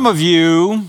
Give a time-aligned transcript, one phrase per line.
[0.00, 0.86] Some of you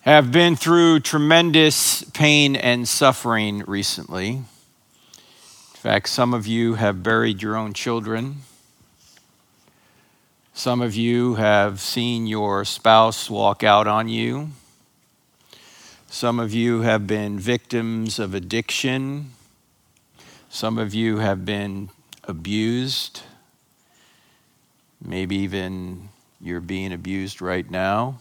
[0.00, 4.30] have been through tremendous pain and suffering recently.
[4.30, 4.44] In
[5.74, 8.38] fact, some of you have buried your own children.
[10.54, 14.48] Some of you have seen your spouse walk out on you.
[16.08, 19.30] Some of you have been victims of addiction.
[20.50, 21.90] Some of you have been
[22.24, 23.20] abused.
[25.00, 26.08] Maybe even
[26.40, 28.18] you're being abused right now.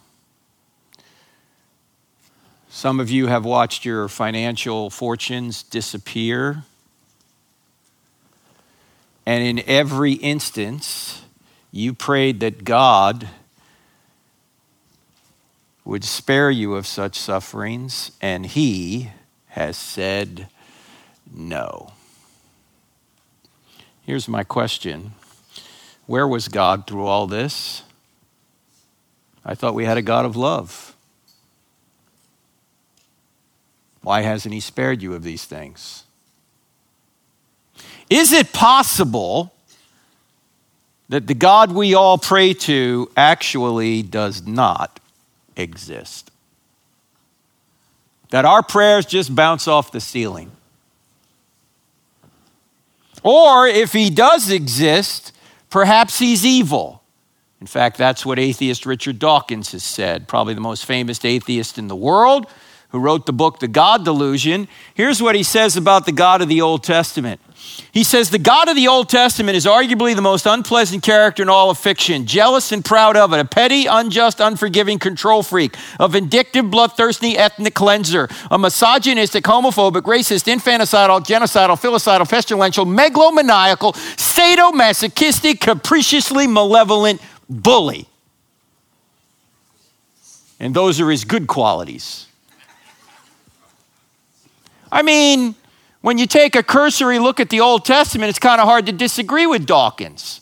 [2.69, 6.63] Some of you have watched your financial fortunes disappear.
[9.25, 11.23] And in every instance,
[11.71, 13.29] you prayed that God
[15.85, 19.11] would spare you of such sufferings, and He
[19.49, 20.49] has said
[21.33, 21.94] no.
[24.02, 25.13] Here's my question
[26.07, 27.83] Where was God through all this?
[29.45, 30.95] I thought we had a God of love.
[34.01, 36.03] Why hasn't He spared you of these things?
[38.09, 39.53] Is it possible
[41.09, 44.99] that the God we all pray to actually does not
[45.55, 46.31] exist?
[48.31, 50.51] That our prayers just bounce off the ceiling?
[53.21, 55.31] Or if He does exist,
[55.69, 57.03] perhaps He's evil
[57.61, 61.88] in fact, that's what atheist Richard Dawkins has said, probably the most famous atheist in
[61.88, 62.47] the world,
[62.89, 64.67] who wrote the book The God Delusion.
[64.94, 67.42] Here's what he says about the God of the Old Testament
[67.92, 71.50] he says the God of the Old Testament is arguably the most unpleasant character in
[71.50, 76.08] all of fiction, jealous and proud of it, a petty, unjust, unforgiving control freak, a
[76.08, 86.47] vindictive, bloodthirsty ethnic cleanser, a misogynistic, homophobic, racist, infanticidal, genocidal, filicidal, pestilential, megalomaniacal, sadomasochistic, capriciously
[86.47, 88.07] malevolent bully.
[90.59, 92.28] And those are his good qualities.
[94.91, 95.55] I mean,
[96.01, 98.91] when you take a cursory look at the Old Testament, it's kind of hard to
[98.91, 100.41] disagree with Dawkins.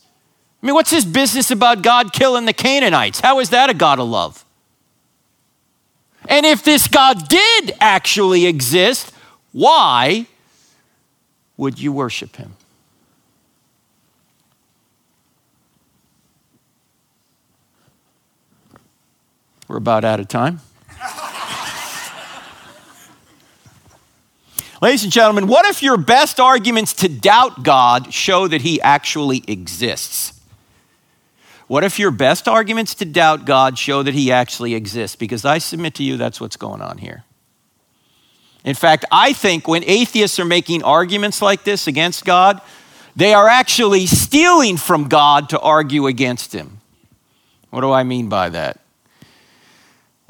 [0.61, 3.19] I mean, what's his business about God killing the Canaanites?
[3.19, 4.45] How is that a God of love?
[6.27, 9.11] And if this God did actually exist,
[9.51, 10.27] why
[11.57, 12.55] would you worship him?
[19.73, 20.59] We're about out of time.
[24.83, 29.43] Ladies and gentlemen, what if your best arguments to doubt God show that He actually
[29.47, 30.39] exists?
[31.65, 35.15] What if your best arguments to doubt God show that He actually exists?
[35.15, 37.23] Because I submit to you that's what's going on here.
[38.63, 42.61] In fact, I think when atheists are making arguments like this against God,
[43.15, 46.79] they are actually stealing from God to argue against Him.
[47.71, 48.82] What do I mean by that?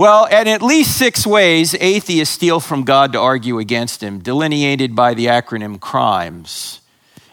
[0.04, 4.98] Well, in at least six ways, atheists steal from God to argue against him, delineated
[4.98, 6.82] by the acronym CRIMES.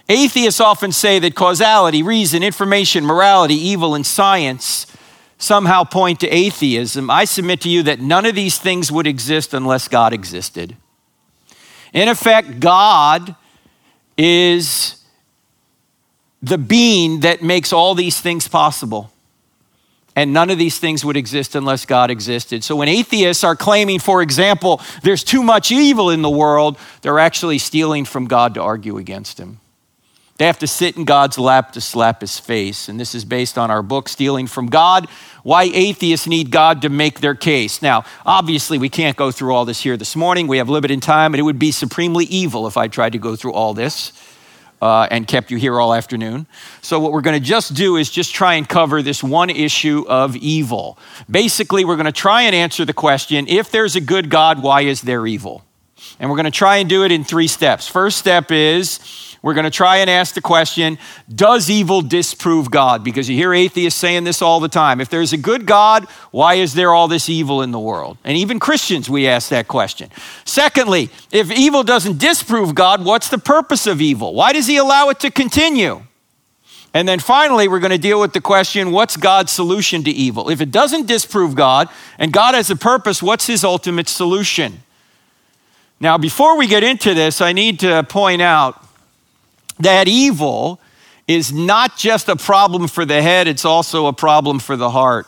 [0.08, 4.86] Atheists often say that causality, reason, information, morality, evil, and science
[5.36, 7.10] somehow point to atheism.
[7.10, 10.76] I submit to you that none of these things would exist unless God existed.
[11.92, 13.34] In effect, God
[14.16, 15.04] is
[16.40, 19.10] the being that makes all these things possible.
[20.16, 22.64] And none of these things would exist unless God existed.
[22.64, 27.20] So when atheists are claiming, for example, there's too much evil in the world, they're
[27.20, 29.60] actually stealing from God to argue against him.
[30.36, 32.88] They have to sit in God's lap to slap his face.
[32.88, 35.06] And this is based on our book, Stealing from God
[35.42, 37.82] Why Atheists Need God to Make Their Case.
[37.82, 40.46] Now, obviously, we can't go through all this here this morning.
[40.46, 43.36] We have limited time, and it would be supremely evil if I tried to go
[43.36, 44.12] through all this
[44.80, 46.46] uh, and kept you here all afternoon.
[46.82, 50.04] So, what we're going to just do is just try and cover this one issue
[50.08, 50.98] of evil.
[51.30, 54.82] Basically, we're going to try and answer the question if there's a good God, why
[54.82, 55.64] is there evil?
[56.18, 57.88] And we're going to try and do it in three steps.
[57.88, 60.98] First step is we're going to try and ask the question
[61.34, 63.02] Does evil disprove God?
[63.02, 65.00] Because you hear atheists saying this all the time.
[65.00, 68.18] If there's a good God, why is there all this evil in the world?
[68.24, 70.10] And even Christians, we ask that question.
[70.44, 74.34] Secondly, if evil doesn't disprove God, what's the purpose of evil?
[74.34, 76.02] Why does he allow it to continue?
[76.92, 80.50] And then finally, we're going to deal with the question what's God's solution to evil?
[80.50, 81.88] If it doesn't disprove God
[82.18, 84.82] and God has a purpose, what's his ultimate solution?
[86.00, 88.82] Now, before we get into this, I need to point out
[89.80, 90.80] that evil
[91.26, 95.26] is not just a problem for the head, it's also a problem for the heart.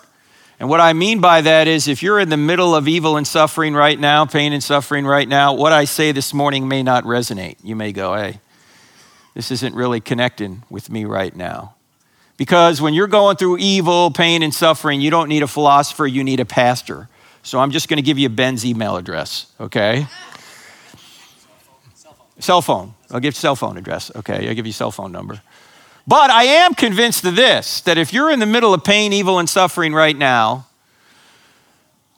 [0.58, 3.26] And what I mean by that is if you're in the middle of evil and
[3.26, 7.04] suffering right now, pain and suffering right now, what I say this morning may not
[7.04, 7.56] resonate.
[7.64, 8.38] You may go, hey,
[9.34, 11.74] this isn't really connecting with me right now.
[12.36, 16.24] Because when you're going through evil, pain, and suffering, you don't need a philosopher, you
[16.24, 17.08] need a pastor.
[17.42, 20.06] So I'm just going to give you Ben's email address, okay?
[22.42, 22.94] Cell phone.
[23.12, 24.48] I'll give you cell phone address, okay?
[24.48, 25.40] I'll give you cell phone number.
[26.08, 29.38] But I am convinced of this that if you're in the middle of pain, evil,
[29.38, 30.66] and suffering right now,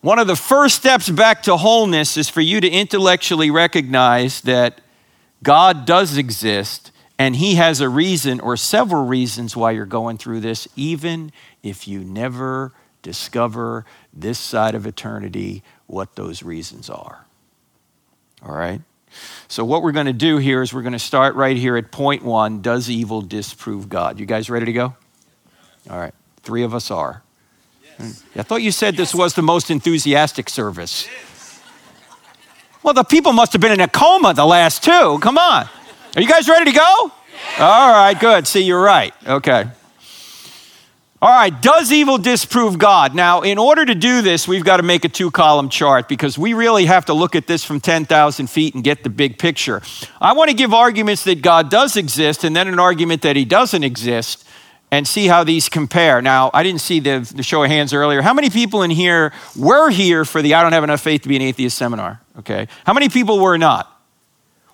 [0.00, 4.80] one of the first steps back to wholeness is for you to intellectually recognize that
[5.42, 10.40] God does exist and He has a reason or several reasons why you're going through
[10.40, 11.32] this, even
[11.62, 12.72] if you never
[13.02, 17.26] discover this side of eternity what those reasons are.
[18.42, 18.80] All right?
[19.49, 21.90] So, what we're going to do here is we're going to start right here at
[21.90, 24.19] point one Does evil disprove God?
[24.19, 24.94] You guys ready to go?
[25.90, 26.14] All right.
[26.43, 27.22] Three of us are.
[27.99, 28.25] Yes.
[28.37, 31.08] I thought you said this was the most enthusiastic service.
[32.82, 35.19] Well, the people must have been in a coma the last two.
[35.20, 35.69] Come on.
[36.17, 37.12] Are you guys ready to go?
[37.58, 38.46] All right, good.
[38.46, 39.14] See, you're right.
[39.26, 39.64] Okay.
[41.24, 43.14] All right, does evil disprove God?
[43.14, 46.36] Now, in order to do this, we've got to make a two column chart because
[46.36, 49.80] we really have to look at this from 10,000 feet and get the big picture.
[50.20, 53.46] I want to give arguments that God does exist and then an argument that he
[53.46, 54.46] doesn't exist
[54.90, 56.20] and see how these compare.
[56.20, 58.20] Now, I didn't see the, the show of hands earlier.
[58.20, 61.30] How many people in here were here for the I Don't Have Enough Faith to
[61.30, 62.20] Be an Atheist seminar?
[62.40, 62.68] Okay.
[62.84, 63.90] How many people were not?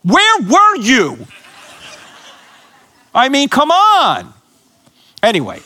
[0.02, 1.28] Where were you?
[3.14, 4.34] I mean, come on.
[5.22, 5.60] Anyway,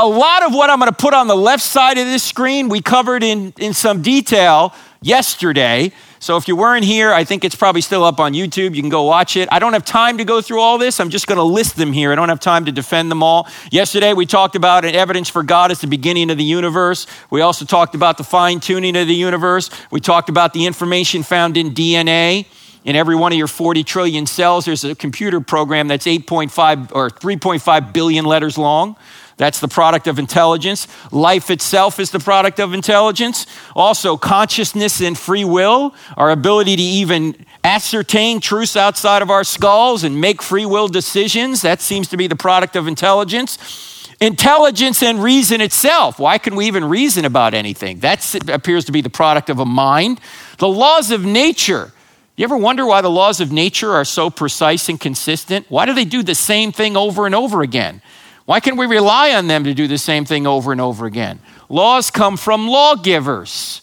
[0.00, 2.68] a lot of what I'm going to put on the left side of this screen,
[2.68, 4.72] we covered in, in some detail
[5.02, 5.90] yesterday.
[6.20, 8.76] So if you weren't here, I think it's probably still up on YouTube.
[8.76, 9.48] You can go watch it.
[9.50, 11.00] I don't have time to go through all this.
[11.00, 12.12] I'm just going to list them here.
[12.12, 13.48] I don't have time to defend them all.
[13.72, 17.08] Yesterday, we talked about an evidence for God as the beginning of the universe.
[17.30, 19.68] We also talked about the fine tuning of the universe.
[19.90, 22.46] We talked about the information found in DNA.
[22.84, 27.10] In every one of your 40 trillion cells, there's a computer program that's 8.5 or
[27.10, 28.96] 3.5 billion letters long.
[29.38, 30.88] That's the product of intelligence.
[31.12, 33.46] Life itself is the product of intelligence.
[33.74, 40.02] Also, consciousness and free will, our ability to even ascertain truths outside of our skulls
[40.02, 43.58] and make free will decisions, that seems to be the product of intelligence.
[44.20, 46.18] Intelligence and reason itself.
[46.18, 48.00] Why can we even reason about anything?
[48.00, 50.20] That appears to be the product of a mind.
[50.58, 51.92] The laws of nature.
[52.36, 55.66] You ever wonder why the laws of nature are so precise and consistent?
[55.68, 58.02] Why do they do the same thing over and over again?
[58.48, 61.38] Why can we rely on them to do the same thing over and over again?
[61.68, 63.82] Laws come from lawgivers.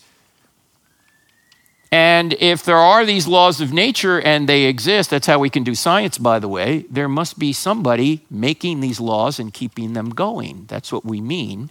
[1.92, 5.64] And if there are these laws of nature and they exist, that's how we can
[5.64, 10.10] do science, by the way, there must be somebody making these laws and keeping them
[10.10, 10.66] going.
[10.68, 11.70] That's what we mean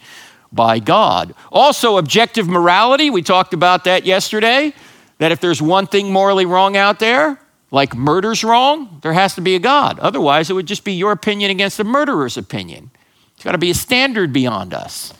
[0.53, 1.35] by God.
[1.51, 4.73] Also, objective morality, we talked about that yesterday,
[5.19, 7.41] that if there's one thing morally wrong out there,
[7.75, 9.99] like murder's wrong, there has to be a God.
[9.99, 12.93] Otherwise, it would just be your opinion against the murderer's opinion.
[13.35, 15.13] It's got to be a standard beyond us.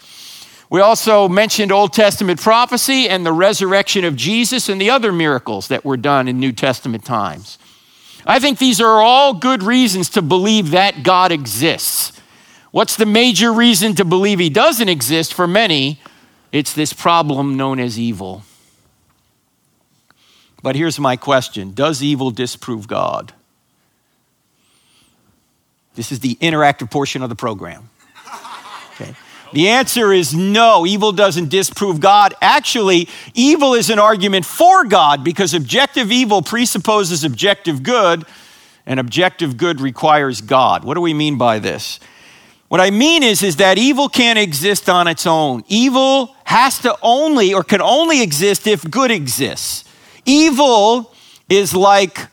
[0.71, 5.67] We also mentioned Old Testament prophecy and the resurrection of Jesus and the other miracles
[5.69, 7.59] that were done in New Testament times.
[8.25, 12.13] I think these are all good reasons to believe that God exists.
[12.71, 16.01] What's the major reason to believe he doesn't exist for many?
[16.53, 18.45] It's this problem known as evil.
[20.65, 23.35] But here's my question Does evil disprove God?
[25.95, 27.91] This is the interactive portion of the program.
[28.95, 29.15] Okay.
[29.53, 32.35] The answer is no, evil doesn't disprove God.
[32.41, 38.25] Actually, evil is an argument for God because objective evil presupposes objective good,
[38.87, 40.83] and objective good requires God.
[40.83, 42.01] What do we mean by this?
[42.69, 45.63] What I mean is, is that evil can't exist on its own.
[45.69, 49.84] Evil has to only or can only exist if good exists.
[50.25, 51.13] Evil
[51.49, 52.29] is like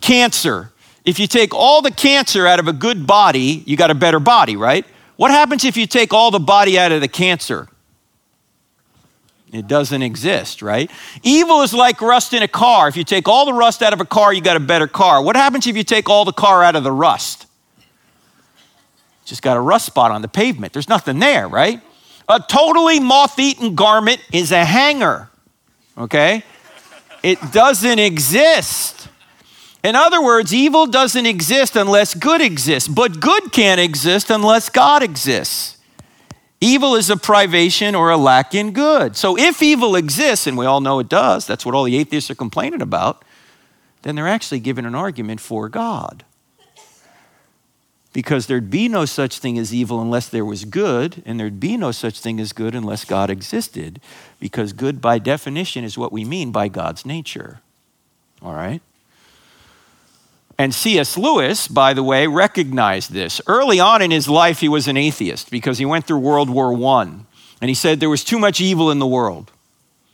[0.00, 0.72] cancer.
[1.04, 4.18] If you take all the cancer out of a good body, you got a better
[4.18, 4.84] body, right?
[5.16, 7.68] What happens if you take all the body out of the cancer?
[9.52, 10.90] It doesn't exist, right?
[11.22, 12.88] Evil is like rust in a car.
[12.88, 15.22] If you take all the rust out of a car, you got a better car.
[15.22, 17.46] What happens if you take all the car out of the rust?
[19.24, 20.72] Just got a rust spot on the pavement.
[20.72, 21.80] There's nothing there, right?
[22.28, 25.30] A totally moth eaten garment is a hanger,
[25.96, 26.42] okay?
[27.26, 29.08] It doesn't exist.
[29.82, 35.02] In other words, evil doesn't exist unless good exists, but good can't exist unless God
[35.02, 35.76] exists.
[36.60, 39.16] Evil is a privation or a lack in good.
[39.16, 42.30] So if evil exists, and we all know it does, that's what all the atheists
[42.30, 43.24] are complaining about,
[44.02, 46.24] then they're actually giving an argument for God
[48.16, 51.76] because there'd be no such thing as evil unless there was good, and there'd be
[51.76, 54.00] no such thing as good unless God existed,
[54.40, 57.60] because good, by definition, is what we mean by God's nature.
[58.40, 58.80] All right?
[60.56, 61.18] And C.S.
[61.18, 63.42] Lewis, by the way, recognized this.
[63.46, 66.72] Early on in his life, he was an atheist because he went through World War
[66.72, 67.02] I.
[67.60, 69.52] And he said there was too much evil in the world.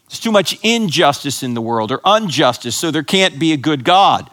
[0.08, 3.84] There's too much injustice in the world or injustice, so there can't be a good
[3.84, 4.28] God.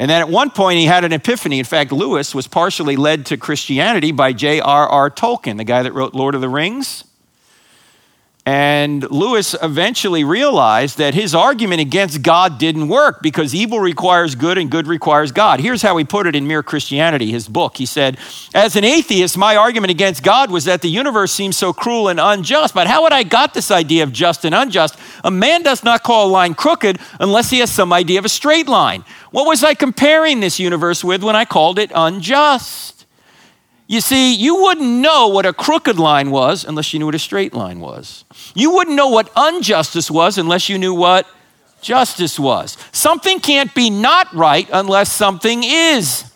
[0.00, 1.58] And then at one point, he had an epiphany.
[1.58, 5.10] In fact, Lewis was partially led to Christianity by J.R.R.
[5.10, 7.04] Tolkien, the guy that wrote Lord of the Rings.
[8.50, 14.58] And Lewis eventually realized that his argument against God didn't work because evil requires good
[14.58, 15.60] and good requires God.
[15.60, 17.76] Here's how he put it in Mere Christianity, his book.
[17.76, 18.18] He said,
[18.52, 22.18] As an atheist, my argument against God was that the universe seems so cruel and
[22.18, 22.74] unjust.
[22.74, 24.98] But how had I got this idea of just and unjust?
[25.22, 28.28] A man does not call a line crooked unless he has some idea of a
[28.28, 29.04] straight line.
[29.30, 32.99] What was I comparing this universe with when I called it unjust?
[33.90, 37.18] You see, you wouldn't know what a crooked line was unless you knew what a
[37.18, 38.24] straight line was.
[38.54, 41.26] You wouldn't know what injustice was unless you knew what
[41.80, 42.78] justice was.
[42.92, 46.32] Something can't be not right unless something is.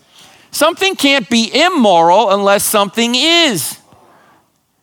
[0.50, 3.78] Something can't be immoral unless something is.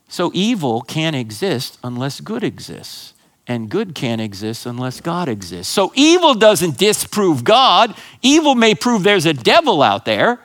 [0.08, 3.14] So evil can't exist unless good exists.
[3.48, 5.74] And good can't exist unless God exists.
[5.74, 7.94] So evil doesn't disprove God.
[8.22, 10.40] Evil may prove there's a devil out there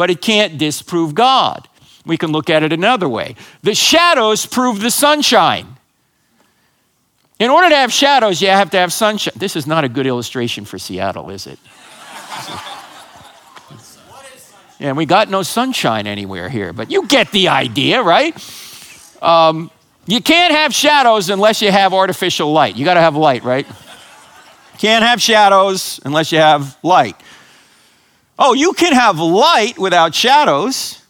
[0.00, 1.68] but it can't disprove God.
[2.06, 3.36] We can look at it another way.
[3.62, 5.76] The shadows prove the sunshine.
[7.38, 9.34] In order to have shadows, you have to have sunshine.
[9.36, 11.58] This is not a good illustration for Seattle, is it?
[14.78, 18.34] Yeah, we got no sunshine anywhere here, but you get the idea, right?
[19.20, 19.70] Um,
[20.06, 22.74] you can't have shadows unless you have artificial light.
[22.74, 23.66] You got to have light, right?
[24.78, 27.16] Can't have shadows unless you have light.
[28.42, 31.04] Oh, you can have light without shadows,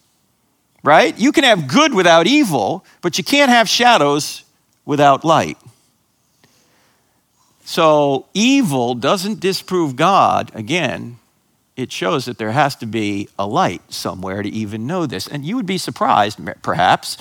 [0.83, 1.17] right?
[1.17, 4.43] You can have good without evil, but you can't have shadows
[4.85, 5.57] without light.
[7.65, 10.51] So evil doesn't disprove God.
[10.55, 11.21] Again,
[11.77, 15.29] it shows that there has to be a light somewhere to even know this.
[15.29, 17.17] And you would be surprised, perhaps,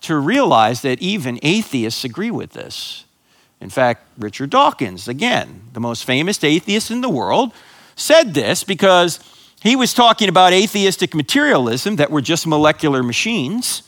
[0.00, 3.04] to realize that even atheists agree with this.
[3.60, 7.52] In fact, Richard Dawkins, again, the most famous atheist in the world,
[7.94, 9.20] said this because
[9.62, 13.82] he was talking about atheistic materialism that we're just molecular machines.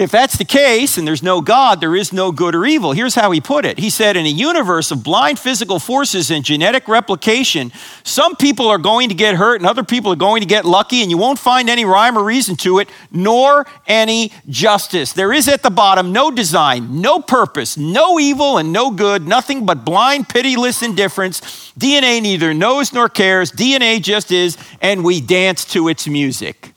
[0.00, 2.92] If that's the case and there's no God, there is no good or evil.
[2.92, 6.42] Here's how he put it He said, In a universe of blind physical forces and
[6.42, 7.70] genetic replication,
[8.02, 11.02] some people are going to get hurt and other people are going to get lucky,
[11.02, 15.12] and you won't find any rhyme or reason to it, nor any justice.
[15.12, 19.66] There is at the bottom no design, no purpose, no evil and no good, nothing
[19.66, 21.42] but blind, pitiless indifference.
[21.78, 26.72] DNA neither knows nor cares, DNA just is, and we dance to its music.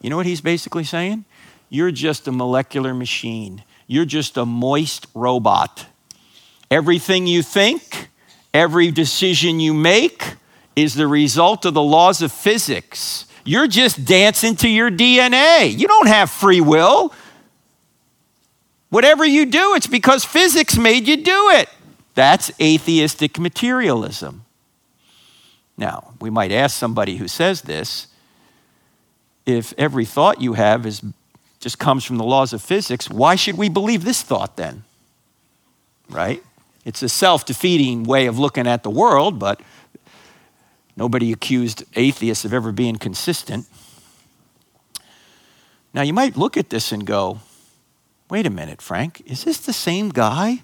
[0.00, 1.24] You know what he's basically saying?
[1.72, 3.64] You're just a molecular machine.
[3.86, 5.86] You're just a moist robot.
[6.70, 8.10] Everything you think,
[8.52, 10.34] every decision you make
[10.76, 13.24] is the result of the laws of physics.
[13.46, 15.74] You're just dancing to your DNA.
[15.74, 17.14] You don't have free will.
[18.90, 21.70] Whatever you do, it's because physics made you do it.
[22.14, 24.44] That's atheistic materialism.
[25.78, 28.08] Now, we might ask somebody who says this
[29.46, 31.02] if every thought you have is
[31.62, 34.84] just comes from the laws of physics, why should we believe this thought then?
[36.10, 36.42] Right?
[36.84, 39.60] It's a self defeating way of looking at the world, but
[40.96, 43.66] nobody accused atheists of ever being consistent.
[45.94, 47.38] Now, you might look at this and go,
[48.28, 50.62] wait a minute, Frank, is this the same guy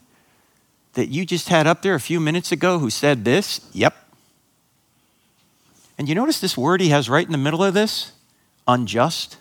[0.95, 3.61] that you just had up there a few minutes ago who said this?
[3.73, 3.95] Yep.
[5.97, 8.13] And you notice this word he has right in the middle of this?
[8.67, 9.37] Unjust.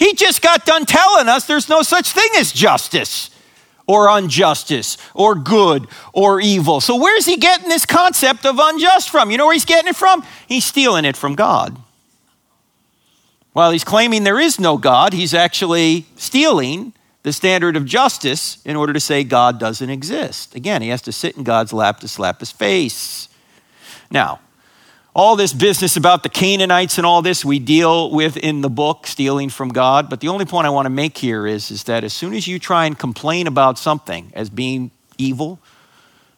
[0.00, 3.28] He just got done telling us there's no such thing as justice
[3.86, 6.80] or injustice or good or evil.
[6.80, 9.30] So, where's he getting this concept of unjust from?
[9.30, 10.24] You know where he's getting it from?
[10.48, 11.76] He's stealing it from God.
[13.52, 18.76] While he's claiming there is no God, he's actually stealing the standard of justice in
[18.76, 20.54] order to say God doesn't exist.
[20.54, 23.28] Again, he has to sit in God's lap to slap his face.
[24.10, 24.40] Now,
[25.14, 29.06] all this business about the Canaanites and all this we deal with in the book,
[29.06, 30.08] stealing from God.
[30.08, 32.46] But the only point I want to make here is, is that as soon as
[32.46, 35.58] you try and complain about something as being evil,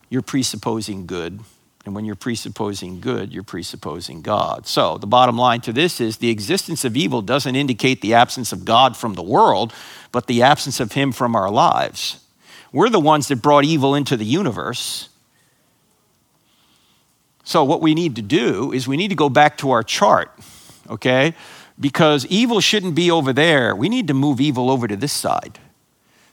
[0.09, 1.41] you're presupposing good.
[1.85, 4.67] And when you're presupposing good, you're presupposing God.
[4.67, 8.52] So the bottom line to this is the existence of evil doesn't indicate the absence
[8.52, 9.73] of God from the world,
[10.12, 12.25] but the absence of Him from our lives.
[12.73, 15.09] We're the ones that brought evil into the universe.
[17.44, 20.30] So, what we need to do is we need to go back to our chart,
[20.88, 21.34] okay?
[21.78, 23.75] Because evil shouldn't be over there.
[23.75, 25.58] We need to move evil over to this side.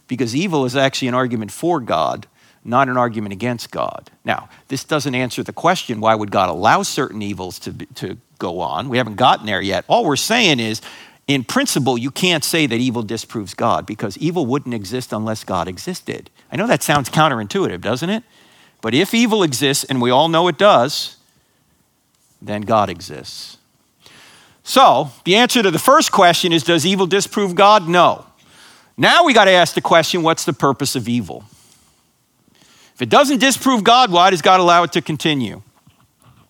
[0.08, 2.28] Because evil is actually an argument for God,
[2.64, 4.12] not an argument against God.
[4.24, 8.60] Now, this doesn't answer the question why would God allow certain evils to, to go
[8.60, 8.90] on?
[8.90, 9.86] We haven't gotten there yet.
[9.88, 10.82] All we're saying is,
[11.28, 15.68] in principle, you can't say that evil disproves God because evil wouldn't exist unless God
[15.68, 16.32] existed.
[16.52, 18.24] I know that sounds counterintuitive, doesn't it?
[18.82, 21.18] But if evil exists, and we all know it does,
[22.42, 23.58] then God exists.
[24.64, 27.88] So, the answer to the first question is Does evil disprove God?
[27.90, 28.26] No.
[28.98, 31.46] Now we got to ask the question what's the purpose of evil?
[32.94, 35.62] If it doesn't disprove God, why does God allow it to continue?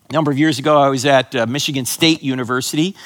[0.08, 2.96] A number of years ago, I was at uh, Michigan State University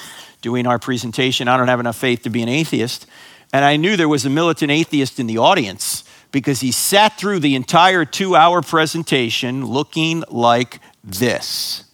[0.40, 1.46] doing our presentation.
[1.46, 3.06] I don't have enough faith to be an atheist.
[3.52, 6.04] And I knew there was a militant atheist in the audience
[6.34, 11.84] because he sat through the entire two hour presentation looking like this.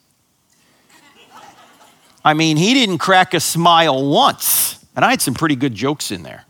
[2.24, 4.82] I mean, he didn't crack a smile once.
[4.96, 6.46] And I had some pretty good jokes in there.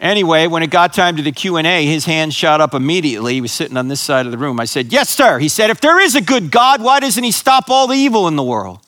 [0.00, 3.34] Anyway, when it got time to the Q&A, his hand shot up immediately.
[3.34, 4.58] He was sitting on this side of the room.
[4.58, 7.30] I said, "Yes, sir." He said, "If there is a good God, why doesn't he
[7.30, 8.80] stop all the evil in the world?"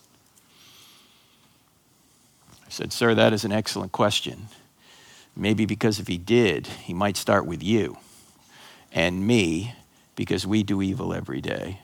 [2.67, 4.49] I said, "Sir, that is an excellent question.
[5.37, 7.99] Maybe because if he did, he might start with you
[8.93, 9.75] and me
[10.15, 11.81] because we do evil every day."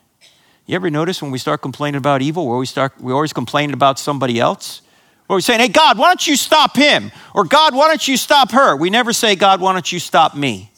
[0.67, 3.73] You ever notice when we start complaining about evil, we always start we always complain
[3.73, 4.81] about somebody else?
[5.29, 7.11] We're always saying, hey, God, why don't you stop him?
[7.35, 8.77] Or God, why don't you stop her?
[8.77, 10.71] We never say, God, why don't you stop me?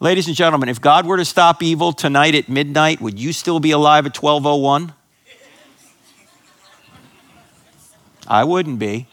[0.00, 3.60] Ladies and gentlemen, if God were to stop evil tonight at midnight, would you still
[3.60, 4.94] be alive at 1201?
[8.26, 9.08] I wouldn't be.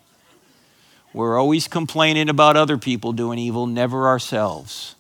[1.17, 4.93] We're always complaining about other people doing evil, never ourselves.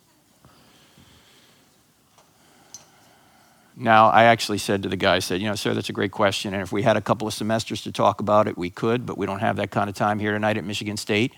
[3.75, 6.11] Now, I actually said to the guy, I said, you know, sir, that's a great
[6.11, 6.55] question.
[6.55, 9.15] And if we had a couple of semesters to talk about it, we could, but
[9.15, 11.33] we don't have that kind of time here tonight at Michigan State.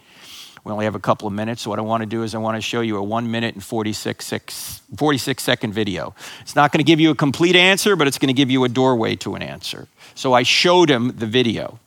[0.64, 1.64] We only have a couple of minutes.
[1.64, 3.56] So what I want to do is I want to show you a one minute
[3.56, 6.16] and 46, six, 46 second video.
[6.40, 8.64] It's not going to give you a complete answer, but it's going to give you
[8.64, 9.89] a doorway to an answer.
[10.15, 11.82] So I showed him the video.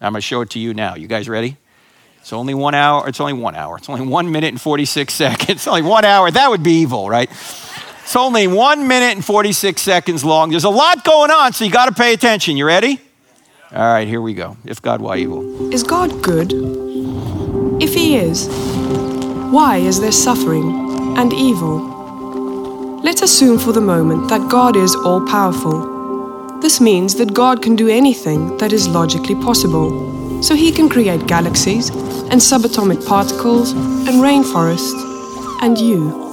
[0.00, 0.94] I'm going to show it to you now.
[0.94, 1.56] You guys ready?
[2.28, 3.08] It's only one hour.
[3.08, 3.78] It's only one hour.
[3.78, 5.48] It's only one minute and 46 seconds.
[5.48, 6.30] It's only one hour.
[6.30, 7.30] That would be evil, right?
[7.30, 10.50] It's only one minute and 46 seconds long.
[10.50, 12.58] There's a lot going on, so you got to pay attention.
[12.58, 13.00] You ready?
[13.72, 14.58] All right, here we go.
[14.66, 15.72] If God, why evil?
[15.72, 16.52] Is God good?
[17.82, 18.46] If He is,
[19.50, 21.78] why is there suffering and evil?
[23.02, 26.60] Let's assume for the moment that God is all powerful.
[26.60, 30.27] This means that God can do anything that is logically possible.
[30.40, 31.90] So He can create galaxies
[32.30, 34.94] and subatomic particles and rainforests
[35.62, 36.26] and you.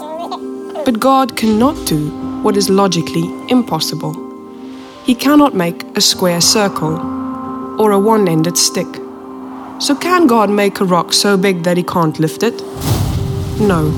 [0.85, 2.09] But God cannot do
[2.43, 4.13] what is logically impossible.
[5.03, 6.95] He cannot make a square circle
[7.79, 8.87] or a one ended stick.
[9.79, 12.61] So, can God make a rock so big that he can't lift it?
[13.59, 13.91] No.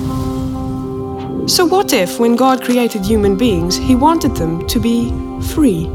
[1.48, 5.86] So, what if, when God created human beings, he wanted them to be free?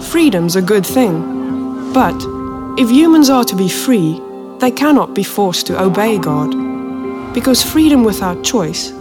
[0.00, 1.92] Freedom's a good thing.
[1.92, 2.16] But
[2.78, 4.18] if humans are to be free,
[4.58, 7.34] they cannot be forced to obey God.
[7.34, 8.92] Because freedom without choice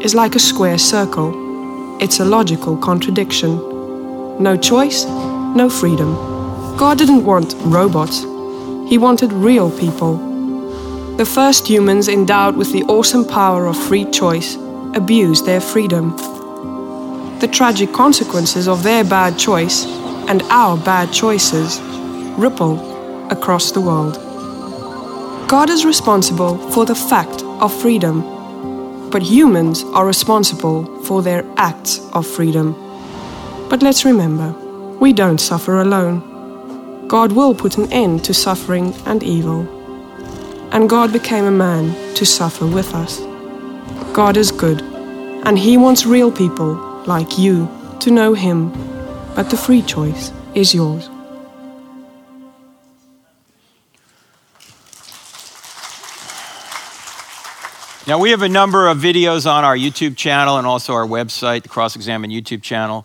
[0.00, 1.98] is like a square circle.
[2.00, 3.56] It's a logical contradiction.
[4.40, 6.14] No choice, no freedom.
[6.76, 8.20] God didn't want robots,
[8.88, 10.18] He wanted real people.
[11.16, 14.54] The first humans endowed with the awesome power of free choice
[14.94, 16.16] abused their freedom.
[17.40, 19.84] The tragic consequences of their bad choice
[20.28, 21.80] and our bad choices
[22.38, 22.95] ripple
[23.30, 24.14] across the world.
[25.48, 28.36] God is responsible for the fact of freedom
[29.10, 32.74] but humans are responsible for their acts of freedom.
[33.70, 34.52] But let's remember,
[34.98, 37.08] we don't suffer alone.
[37.08, 39.60] God will put an end to suffering and evil.
[40.72, 43.20] And God became a man to suffer with us.
[44.12, 44.82] God is good,
[45.46, 46.74] and He wants real people
[47.06, 47.68] like you
[48.00, 48.70] to know Him,
[49.34, 51.08] but the free choice is yours.
[58.08, 61.64] Now, we have a number of videos on our YouTube channel and also our website,
[61.64, 63.04] the Cross Examine YouTube channel.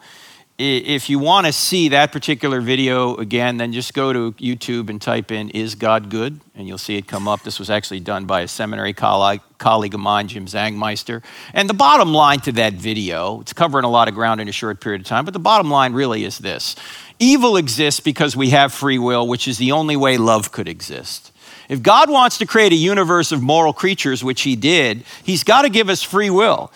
[0.59, 5.01] If you want to see that particular video again, then just go to YouTube and
[5.01, 6.39] type in Is God Good?
[6.53, 7.41] And you'll see it come up.
[7.41, 11.23] This was actually done by a seminary colleague, colleague of mine, Jim Zangmeister.
[11.51, 14.51] And the bottom line to that video, it's covering a lot of ground in a
[14.51, 16.75] short period of time, but the bottom line really is this
[17.17, 21.30] Evil exists because we have free will, which is the only way love could exist.
[21.71, 25.61] If God wants to create a universe of moral creatures, which He did, He's got
[25.61, 26.69] to give us free will.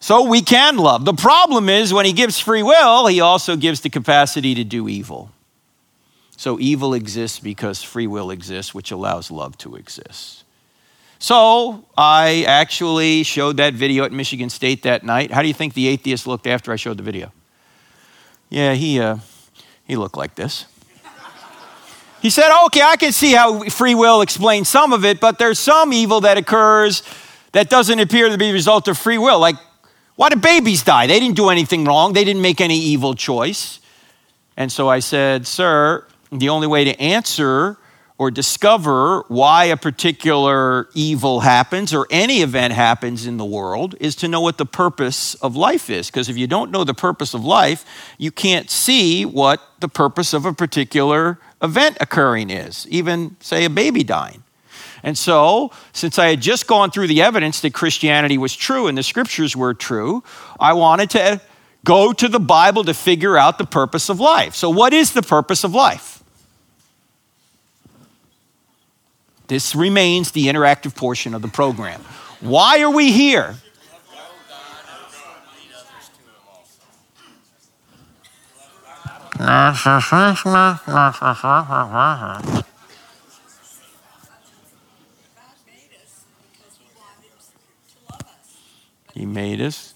[0.00, 1.04] So we can love.
[1.04, 4.88] The problem is when He gives free will, He also gives the capacity to do
[4.88, 5.30] evil.
[6.36, 10.42] So evil exists because free will exists, which allows love to exist.
[11.20, 15.30] So I actually showed that video at Michigan State that night.
[15.30, 17.32] How do you think the atheist looked after I showed the video?
[18.50, 19.18] Yeah, he, uh,
[19.86, 20.66] he looked like this.
[22.24, 25.58] He said, okay, I can see how free will explains some of it, but there's
[25.58, 27.02] some evil that occurs
[27.52, 29.38] that doesn't appear to be the result of free will.
[29.38, 29.56] Like,
[30.16, 31.06] why did babies die?
[31.06, 33.78] They didn't do anything wrong, they didn't make any evil choice.
[34.56, 37.76] And so I said, sir, the only way to answer
[38.16, 44.14] or discover why a particular evil happens or any event happens in the world is
[44.14, 46.10] to know what the purpose of life is.
[46.10, 47.84] Because if you don't know the purpose of life,
[48.16, 53.70] you can't see what the purpose of a particular event occurring is, even, say, a
[53.70, 54.44] baby dying.
[55.02, 58.96] And so, since I had just gone through the evidence that Christianity was true and
[58.96, 60.24] the scriptures were true,
[60.58, 61.42] I wanted to
[61.84, 64.54] go to the Bible to figure out the purpose of life.
[64.54, 66.23] So, what is the purpose of life?
[69.46, 72.00] This remains the interactive portion of the program.
[72.40, 73.56] Why are we here?
[89.14, 89.94] He made us.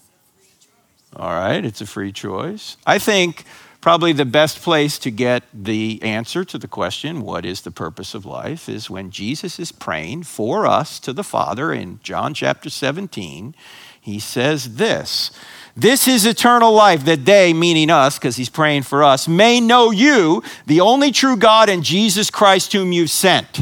[1.15, 2.77] All right, it's a free choice.
[2.85, 3.43] I think
[3.81, 8.13] Probably the best place to get the answer to the question, what is the purpose
[8.13, 12.69] of life, is when Jesus is praying for us to the Father in John chapter
[12.69, 13.55] 17.
[14.01, 15.31] He says this
[15.77, 19.91] This is eternal life, that they, meaning us, because he's praying for us, may know
[19.91, 23.61] you, the only true God, and Jesus Christ, whom you've sent.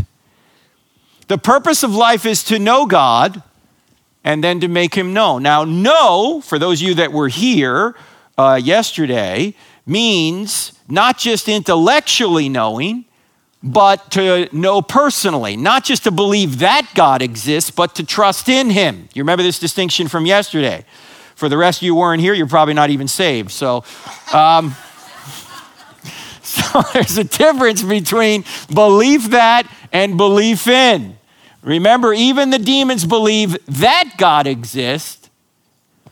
[1.27, 3.43] The purpose of life is to know God
[4.23, 5.43] and then to make him known.
[5.43, 7.95] Now, know, for those of you that were here
[8.35, 9.53] uh, yesterday,
[9.87, 13.05] means not just intellectually knowing,
[13.63, 18.69] but to know personally, not just to believe that God exists, but to trust in
[18.69, 19.09] Him.
[19.13, 20.85] You remember this distinction from yesterday.
[21.35, 23.51] For the rest of you weren't here, you're probably not even saved.
[23.51, 23.83] So,
[24.33, 24.75] um,
[26.41, 31.17] so there's a difference between belief that and belief in.
[31.61, 35.29] Remember, even the demons believe that God exists,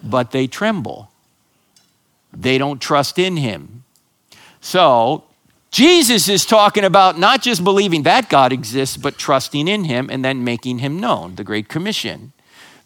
[0.03, 1.09] but they tremble.
[2.36, 3.84] They don't trust in him.
[4.60, 5.24] So,
[5.71, 10.24] Jesus is talking about not just believing that God exists, but trusting in him and
[10.24, 12.34] then making him known, the Great Commission.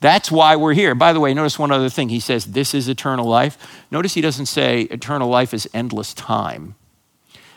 [0.02, 0.96] That's why we're here.
[0.96, 2.10] By the way, notice one other thing.
[2.10, 3.84] He says, This is eternal life.
[3.92, 6.76] Notice he doesn't say eternal life is endless time.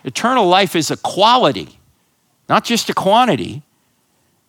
[0.05, 1.79] Eternal life is a quality,
[2.49, 3.63] not just a quantity.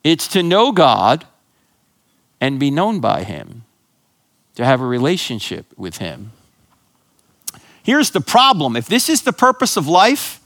[0.02, 1.26] It's to know God
[2.40, 3.64] and be known by him,
[4.56, 6.32] to have a relationship with him.
[7.84, 10.40] Here's the problem if this is the purpose of life,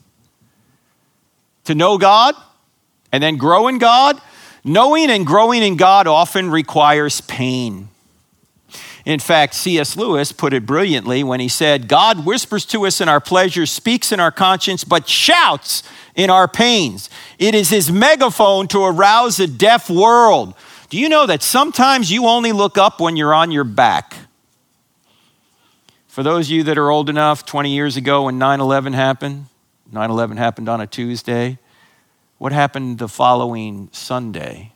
[1.65, 2.35] to know God
[3.13, 4.21] and then grow in God,
[4.65, 7.89] knowing and growing in God often requires pain.
[9.05, 9.97] In fact, C.S.
[9.97, 14.13] Lewis put it brilliantly when he said, God whispers to us in our pleasures, speaks
[14.13, 15.83] in our conscience, but shouts
[16.15, 17.09] in our pains.
[17.39, 20.55] It is his megaphone to arouse a deaf world.
[20.91, 24.15] Do you know that sometimes you only look up when you're on your back?
[26.19, 29.47] For those of you that are old enough, 20 years ago when 9 11 happened,
[29.93, 31.59] 9 11 happened on a Tuesday.
[32.39, 34.73] What happened the following Sunday?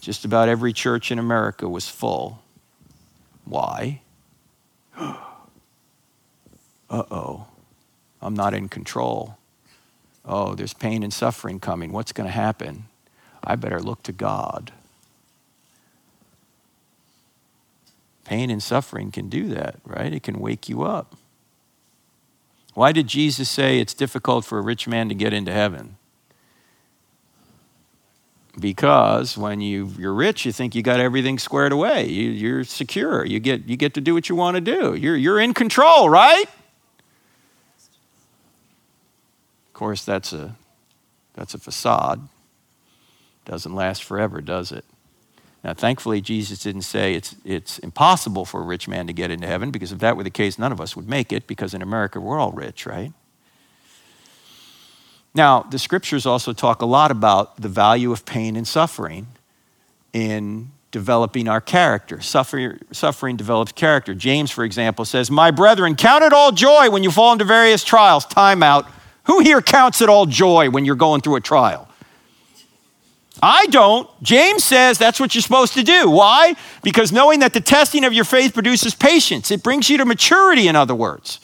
[0.00, 2.42] Just about every church in America was full.
[3.44, 4.00] Why?
[4.98, 5.14] uh
[6.90, 7.46] oh,
[8.20, 9.38] I'm not in control.
[10.24, 11.92] Oh, there's pain and suffering coming.
[11.92, 12.86] What's going to happen?
[13.44, 14.72] I better look to God.
[18.28, 20.12] Pain and suffering can do that, right?
[20.12, 21.16] It can wake you up.
[22.74, 25.96] Why did Jesus say it's difficult for a rich man to get into heaven?
[28.60, 32.06] Because when you, you're rich, you think you got everything squared away.
[32.06, 33.24] You, you're secure.
[33.24, 34.94] You get, you get to do what you want to do.
[34.94, 36.44] You're, you're in control, right?
[39.68, 40.54] Of course, that's a,
[41.32, 42.28] that's a facade.
[43.46, 44.84] Doesn't last forever, does it?
[45.64, 49.46] Now, thankfully, Jesus didn't say it's, it's impossible for a rich man to get into
[49.46, 51.82] heaven, because if that were the case, none of us would make it, because in
[51.82, 53.12] America, we're all rich, right?
[55.34, 59.26] Now, the scriptures also talk a lot about the value of pain and suffering
[60.12, 62.20] in developing our character.
[62.20, 64.14] Suffering, suffering develops character.
[64.14, 67.84] James, for example, says, My brethren, count it all joy when you fall into various
[67.84, 68.24] trials.
[68.24, 68.88] Time out.
[69.24, 71.87] Who here counts it all joy when you're going through a trial?
[73.42, 74.08] I don't.
[74.22, 76.10] James says that's what you're supposed to do.
[76.10, 76.56] Why?
[76.82, 80.68] Because knowing that the testing of your faith produces patience, it brings you to maturity,
[80.68, 81.40] in other words.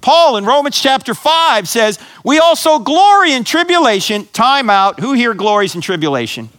[0.00, 4.26] Paul in Romans chapter 5 says, We also glory in tribulation.
[4.32, 5.00] Time out.
[5.00, 6.50] Who here glories in tribulation?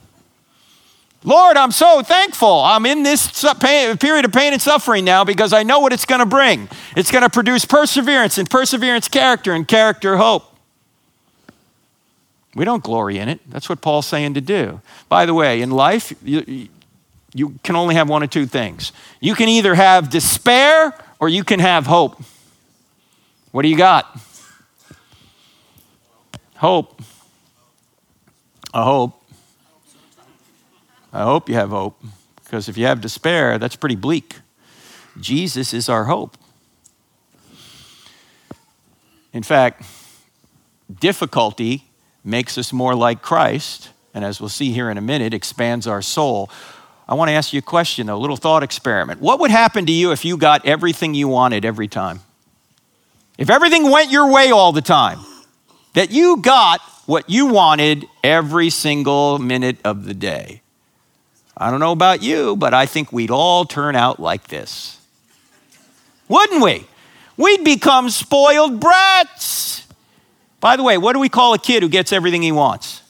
[1.23, 2.61] Lord, I'm so thankful.
[2.61, 3.43] I'm in this
[3.99, 6.69] period of pain and suffering now because I know what it's going to bring.
[6.95, 10.56] It's going to produce perseverance, and perseverance, character, and character, hope.
[12.57, 13.39] We don't glory in it.
[13.51, 14.81] That's what Paul's saying to do.
[15.09, 16.69] By the way, in life, you,
[17.31, 18.91] you can only have one of two things.
[19.19, 22.19] You can either have despair or you can have hope.
[23.51, 24.19] What do you got?
[26.55, 26.99] Hope.
[28.73, 29.23] A hope.
[31.13, 32.03] I hope you have hope,
[32.43, 34.37] because if you have despair, that's pretty bleak.
[35.19, 36.35] Jesus is our hope.
[39.31, 39.83] In fact,
[40.99, 41.86] difficulty
[42.27, 46.01] makes us more like Christ, and as we'll see here in a minute, expands our
[46.01, 46.49] soul.
[47.07, 49.21] I want to ask you a question, though, a little thought experiment.
[49.21, 52.19] What would happen to you if you got everything you wanted every time?
[53.37, 55.19] If everything went your way all the time,
[55.93, 60.61] that you got what you wanted every single minute of the day.
[61.55, 64.99] I don't know about you, but I think we'd all turn out like this.
[66.27, 66.85] Wouldn't we?
[67.37, 69.86] We'd become spoiled brats.
[70.59, 73.01] By the way, what do we call a kid who gets everything he wants?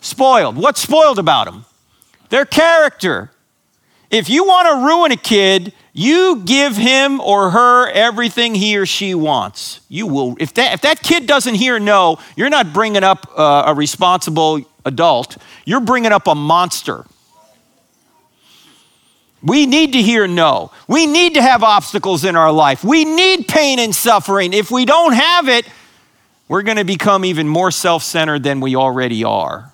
[0.00, 0.56] Spoiled.
[0.56, 1.64] What's spoiled about him?
[2.30, 3.30] Their character.
[4.10, 8.86] If you want to ruin a kid, you give him or her everything he or
[8.86, 9.80] she wants.
[9.88, 10.36] You will.
[10.38, 14.60] If that, if that kid doesn't hear no, you're not bringing up uh, a responsible
[14.84, 15.36] adult.
[15.64, 17.04] You're bringing up a monster.
[19.42, 20.72] We need to hear no.
[20.88, 22.82] We need to have obstacles in our life.
[22.82, 24.52] We need pain and suffering.
[24.52, 25.66] If we don't have it,
[26.48, 29.72] we're going to become even more self centered than we already are.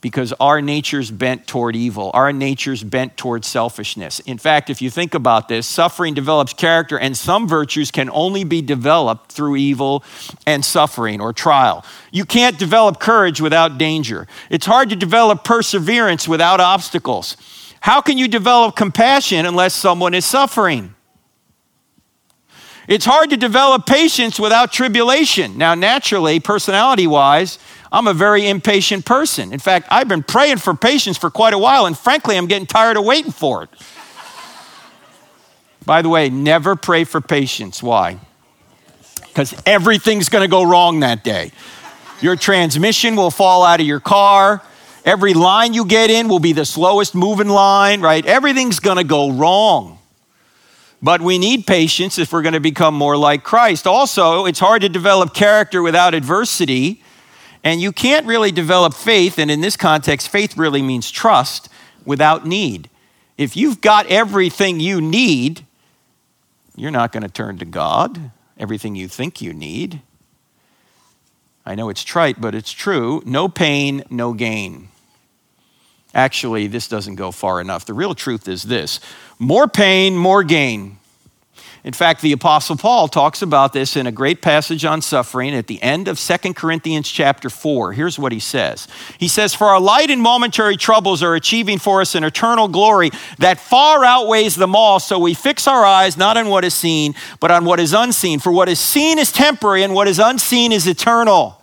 [0.00, 4.18] Because our nature's bent toward evil, our nature's bent toward selfishness.
[4.20, 8.42] In fact, if you think about this, suffering develops character, and some virtues can only
[8.42, 10.02] be developed through evil
[10.46, 11.84] and suffering or trial.
[12.12, 14.26] You can't develop courage without danger.
[14.48, 17.36] It's hard to develop perseverance without obstacles.
[17.80, 20.94] How can you develop compassion unless someone is suffering?
[22.90, 25.56] It's hard to develop patience without tribulation.
[25.56, 27.60] Now, naturally, personality wise,
[27.92, 29.52] I'm a very impatient person.
[29.52, 32.66] In fact, I've been praying for patience for quite a while, and frankly, I'm getting
[32.66, 33.70] tired of waiting for it.
[35.86, 37.80] By the way, never pray for patience.
[37.80, 38.18] Why?
[39.28, 41.52] Because everything's going to go wrong that day.
[42.20, 44.62] Your transmission will fall out of your car.
[45.04, 48.26] Every line you get in will be the slowest moving line, right?
[48.26, 49.99] Everything's going to go wrong.
[51.02, 53.86] But we need patience if we're going to become more like Christ.
[53.86, 57.02] Also, it's hard to develop character without adversity.
[57.64, 61.68] And you can't really develop faith, and in this context, faith really means trust
[62.04, 62.88] without need.
[63.36, 65.66] If you've got everything you need,
[66.76, 70.00] you're not going to turn to God, everything you think you need.
[71.66, 73.22] I know it's trite, but it's true.
[73.26, 74.88] No pain, no gain.
[76.14, 77.86] Actually, this doesn't go far enough.
[77.86, 79.00] The real truth is this
[79.38, 80.96] more pain, more gain.
[81.82, 85.66] In fact, the apostle Paul talks about this in a great passage on suffering at
[85.66, 87.94] the end of Second Corinthians chapter 4.
[87.94, 88.86] Here's what he says.
[89.16, 93.10] He says, "For our light and momentary troubles are achieving for us an eternal glory
[93.38, 97.14] that far outweighs them all, so we fix our eyes not on what is seen,
[97.38, 98.40] but on what is unseen.
[98.40, 101.59] For what is seen is temporary and what is unseen is eternal."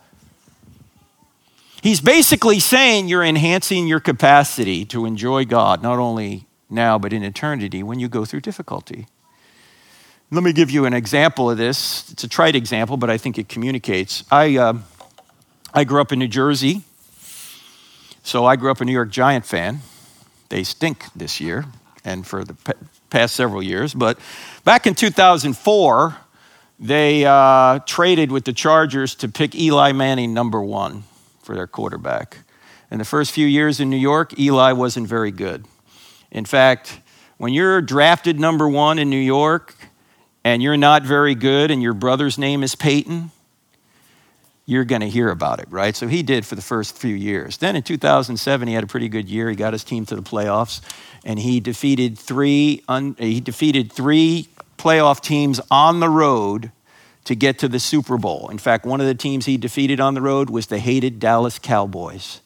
[1.81, 7.23] He's basically saying you're enhancing your capacity to enjoy God, not only now, but in
[7.23, 9.07] eternity when you go through difficulty.
[10.31, 12.11] Let me give you an example of this.
[12.11, 14.23] It's a trite example, but I think it communicates.
[14.29, 14.73] I, uh,
[15.73, 16.81] I grew up in New Jersey,
[18.23, 19.79] so I grew up a New York Giant fan.
[20.49, 21.65] They stink this year
[22.03, 22.55] and for the
[23.09, 23.93] past several years.
[23.93, 24.19] But
[24.65, 26.17] back in 2004,
[26.79, 31.03] they uh, traded with the Chargers to pick Eli Manning number one
[31.47, 32.39] for their quarterback.
[32.91, 35.65] In the first few years in New York, Eli wasn't very good.
[36.29, 36.99] In fact,
[37.37, 39.73] when you're drafted number one in New York
[40.43, 43.31] and you're not very good and your brother's name is Peyton,
[44.65, 45.95] you're going to hear about it, right?
[45.95, 47.57] So he did for the first few years.
[47.57, 49.49] Then in 2007, he had a pretty good year.
[49.49, 50.81] He got his team to the playoffs,
[51.23, 52.83] and he defeated three.
[52.89, 56.73] Un, he defeated three playoff teams on the road
[57.27, 58.47] to get to the Super Bowl.
[58.49, 61.59] In fact, one of the teams he defeated on the road was the hated Dallas
[61.59, 62.39] Cowboys.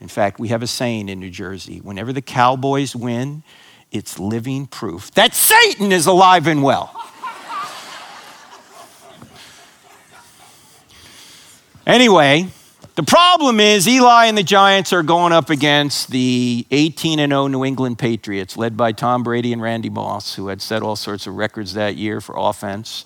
[0.00, 3.44] In fact, we have a saying in New Jersey whenever the Cowboys win,
[3.92, 6.92] it's living proof that Satan is alive and well.
[11.86, 12.48] anyway,
[12.96, 17.64] the problem is Eli and the Giants are going up against the 18 0 New
[17.64, 21.36] England Patriots, led by Tom Brady and Randy Moss, who had set all sorts of
[21.36, 23.04] records that year for offense.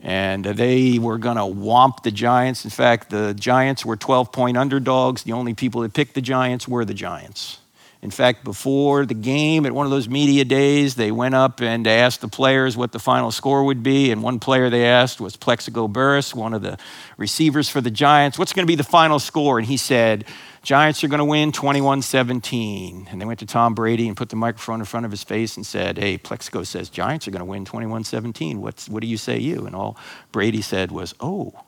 [0.00, 2.64] And they were going to whomp the Giants.
[2.64, 5.24] In fact, the Giants were 12 point underdogs.
[5.24, 7.58] The only people that picked the Giants were the Giants.
[8.00, 11.84] In fact, before the game, at one of those media days, they went up and
[11.84, 14.12] asked the players what the final score would be.
[14.12, 16.78] And one player they asked was Plaxico Burress, one of the
[17.16, 18.38] receivers for the Giants.
[18.38, 19.58] What's going to be the final score?
[19.58, 20.24] And he said,
[20.62, 23.08] Giants are going to win 21 17.
[23.10, 25.56] And they went to Tom Brady and put the microphone in front of his face
[25.56, 28.60] and said, Hey, Plaxico says Giants are going to win 21 17.
[28.60, 29.66] What do you say, you?
[29.66, 29.96] And all
[30.32, 31.64] Brady said was, Oh,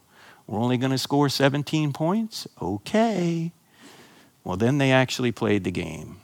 [0.46, 2.48] we're only going to score 17 points?
[2.60, 3.52] Okay.
[4.42, 6.16] Well, then they actually played the game.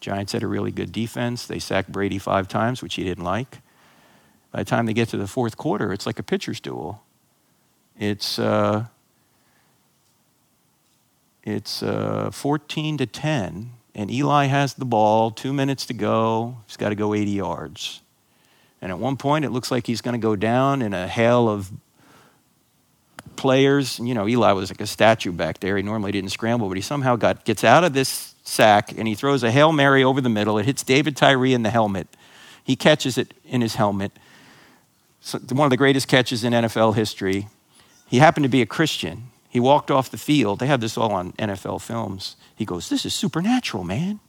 [0.00, 1.46] Giants had a really good defense.
[1.46, 3.58] They sacked Brady five times, which he didn't like.
[4.52, 7.04] By the time they get to the fourth quarter, it's like a pitcher's duel.
[7.98, 8.86] It's, uh,
[11.42, 16.58] it's uh, 14 to 10, and Eli has the ball, two minutes to go.
[16.66, 18.02] He's got to go 80 yards.
[18.82, 21.48] And at one point, it looks like he's going to go down in a hail
[21.48, 21.70] of
[23.36, 23.98] players.
[23.98, 25.76] You know, Eli was like a statue back there.
[25.76, 29.14] He normally didn't scramble, but he somehow got gets out of this sack and he
[29.14, 30.58] throws a hail mary over the middle.
[30.58, 32.08] It hits David Tyree in the helmet.
[32.62, 34.12] He catches it in his helmet.
[35.20, 37.48] So one of the greatest catches in NFL history.
[38.06, 39.24] He happened to be a Christian.
[39.50, 40.60] He walked off the field.
[40.60, 42.36] They have this all on NFL films.
[42.54, 44.20] He goes, "This is supernatural, man."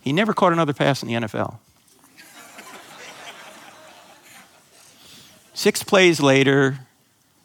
[0.00, 1.58] He never caught another pass in the NFL.
[5.52, 6.86] Six plays later,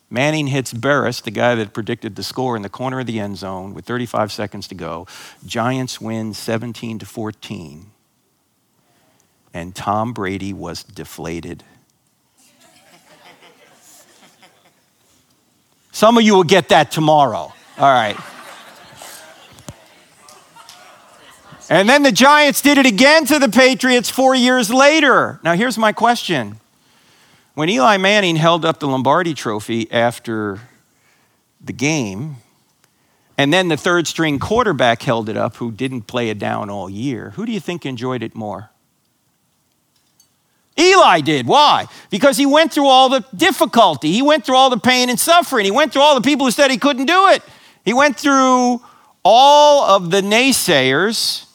[0.09, 3.37] Manning hits Burress, the guy that predicted the score in the corner of the end
[3.37, 5.07] zone with 35 seconds to go.
[5.45, 7.87] Giants win 17 to 14.
[9.53, 11.63] And Tom Brady was deflated.
[15.95, 17.53] Some of you will get that tomorrow.
[17.77, 18.17] All right.
[21.69, 25.39] And then the Giants did it again to the Patriots four years later.
[25.41, 26.59] Now, here's my question
[27.53, 30.59] when Eli Manning held up the Lombardi trophy after
[31.63, 32.35] the game,
[33.37, 36.89] and then the third string quarterback held it up who didn't play it down all
[36.89, 38.69] year, who do you think enjoyed it more?
[40.77, 41.47] Eli did.
[41.47, 41.87] Why?
[42.09, 44.11] Because he went through all the difficulty.
[44.11, 45.65] He went through all the pain and suffering.
[45.65, 47.41] He went through all the people who said he couldn't do it.
[47.85, 48.81] He went through
[49.23, 51.45] all of the naysayers,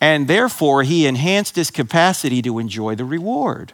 [0.00, 3.72] and therefore he enhanced his capacity to enjoy the reward.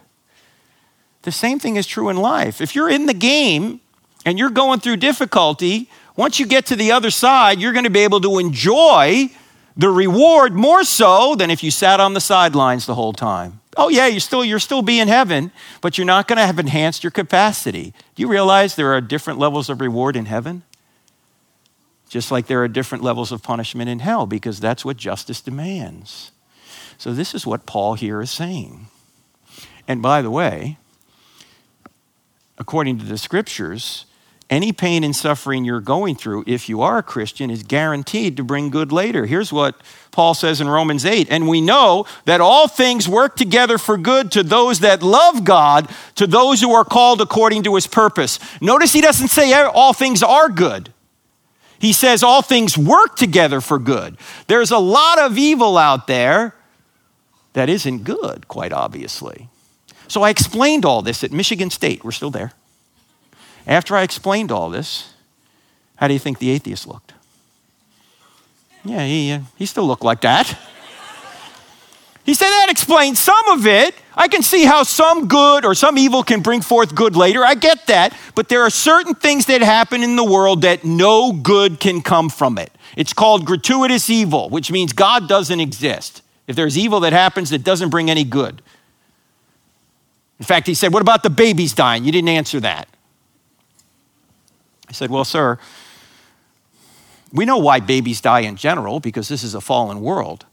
[1.22, 2.60] The same thing is true in life.
[2.60, 3.80] If you're in the game
[4.24, 7.90] and you're going through difficulty, once you get to the other side, you're going to
[7.90, 9.30] be able to enjoy
[9.76, 13.60] the reward more so than if you sat on the sidelines the whole time.
[13.76, 16.58] Oh yeah, you're still you're still be in heaven, but you're not going to have
[16.58, 17.92] enhanced your capacity.
[18.14, 20.62] Do you realize there are different levels of reward in heaven?
[22.08, 26.30] Just like there are different levels of punishment in hell because that's what justice demands.
[26.98, 28.86] So this is what Paul here is saying.
[29.88, 30.78] And by the way,
[32.58, 34.06] according to the scriptures,
[34.50, 38.44] any pain and suffering you're going through, if you are a Christian, is guaranteed to
[38.44, 39.26] bring good later.
[39.26, 39.80] Here's what
[40.10, 44.30] Paul says in Romans 8 And we know that all things work together for good
[44.32, 48.38] to those that love God, to those who are called according to his purpose.
[48.60, 50.92] Notice he doesn't say all things are good.
[51.78, 54.16] He says all things work together for good.
[54.46, 56.54] There's a lot of evil out there
[57.54, 59.48] that isn't good, quite obviously.
[60.08, 62.04] So I explained all this at Michigan State.
[62.04, 62.52] We're still there.
[63.66, 65.14] After I explained all this,
[65.96, 67.12] how do you think the atheist looked?
[68.84, 70.56] Yeah, he, uh, he still looked like that.
[72.24, 73.94] He said that explains some of it.
[74.14, 77.44] I can see how some good or some evil can bring forth good later.
[77.44, 78.16] I get that.
[78.34, 82.30] But there are certain things that happen in the world that no good can come
[82.30, 82.72] from it.
[82.96, 86.22] It's called gratuitous evil, which means God doesn't exist.
[86.46, 88.62] If there's evil that happens that doesn't bring any good.
[90.38, 92.04] In fact, he said, What about the babies dying?
[92.04, 92.88] You didn't answer that.
[94.94, 95.58] I said, Well, sir,
[97.32, 100.46] we know why babies die in general because this is a fallen world.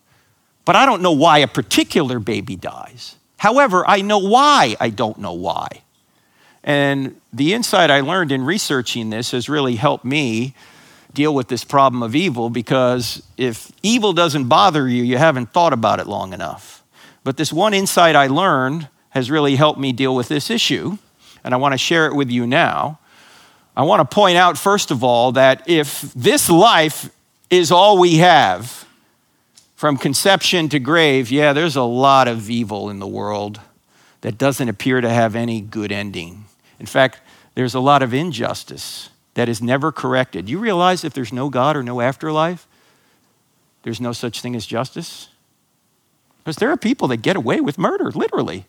[0.66, 3.18] But I don't know why a particular baby dies.
[3.38, 5.68] However, I know why I don't know why.
[6.64, 10.56] And the insight I learned in researching this has really helped me
[11.14, 15.74] deal with this problem of evil because if evil doesn't bother you, you haven't thought
[15.74, 16.84] about it long enough.
[17.24, 20.98] But this one insight I learned has really helped me deal with this issue,
[21.44, 22.98] and I want to share it with you now.
[23.76, 27.10] I want to point out, first of all, that if this life
[27.50, 28.86] is all we have,
[29.82, 33.60] from conception to grave, yeah, there's a lot of evil in the world
[34.22, 36.46] that doesn't appear to have any good ending.
[36.80, 37.20] In fact,
[37.56, 40.48] there's a lot of injustice that is never corrected.
[40.48, 42.68] You realize if there's no God or no afterlife,
[43.82, 45.30] there's no such thing as justice?
[46.44, 48.66] Because there are people that get away with murder, literally.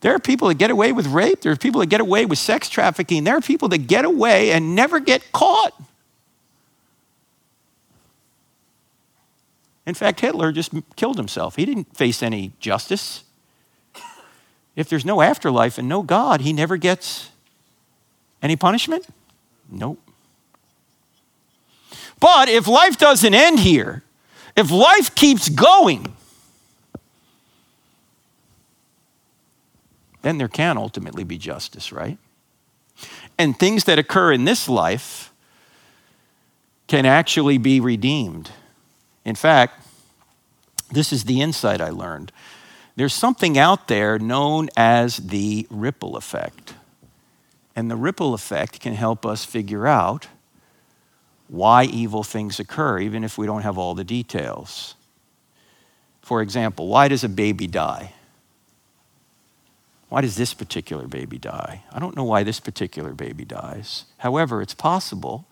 [0.00, 1.40] There are people that get away with rape.
[1.40, 3.24] There are people that get away with sex trafficking.
[3.24, 5.72] There are people that get away and never get caught.
[9.86, 11.56] In fact, Hitler just killed himself.
[11.56, 13.22] He didn't face any justice.
[14.74, 17.30] If there's no afterlife and no God, he never gets
[18.42, 19.06] any punishment?
[19.70, 19.98] Nope.
[22.20, 24.02] But if life doesn't end here,
[24.56, 26.14] if life keeps going,
[30.26, 32.18] then there can ultimately be justice, right?
[33.38, 35.32] And things that occur in this life
[36.88, 38.50] can actually be redeemed.
[39.24, 39.86] In fact,
[40.90, 42.32] this is the insight I learned.
[42.96, 46.74] There's something out there known as the ripple effect.
[47.76, 50.26] And the ripple effect can help us figure out
[51.46, 54.96] why evil things occur, even if we don't have all the details.
[56.20, 58.12] For example, why does a baby die?
[60.08, 61.82] Why does this particular baby die?
[61.92, 64.04] I don't know why this particular baby dies.
[64.18, 65.46] However, it's possible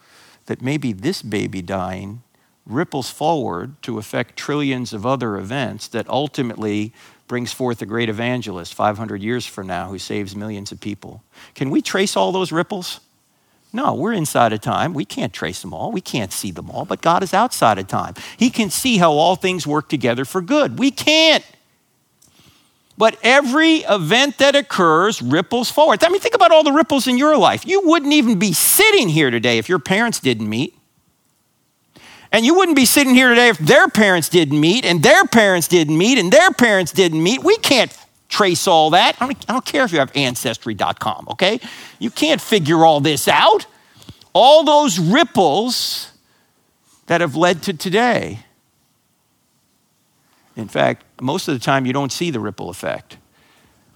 [0.46, 2.22] that maybe this baby dying
[2.66, 6.92] ripples forward to affect trillions of other events that ultimately
[7.26, 11.22] brings forth a great evangelist 500 years from now who saves millions of people.
[11.54, 13.00] Can we trace all those ripples?
[13.72, 14.94] No, we're inside of time.
[14.94, 15.90] We can't trace them all.
[15.90, 18.14] We can't see them all, but God is outside of time.
[18.36, 20.78] He can see how all things work together for good.
[20.78, 21.44] We can't.
[22.96, 26.02] But every event that occurs ripples forward.
[26.04, 27.66] I mean, think about all the ripples in your life.
[27.66, 30.78] You wouldn't even be sitting here today if your parents didn't meet.
[32.30, 35.68] And you wouldn't be sitting here today if their parents didn't meet, and their parents
[35.68, 37.44] didn't meet, and their parents didn't meet.
[37.44, 37.96] We can't
[38.28, 39.16] trace all that.
[39.20, 41.60] I don't, I don't care if you have ancestry.com, okay?
[42.00, 43.66] You can't figure all this out.
[44.32, 46.10] All those ripples
[47.06, 48.40] that have led to today.
[50.56, 53.18] In fact, most of the time you don't see the ripple effect.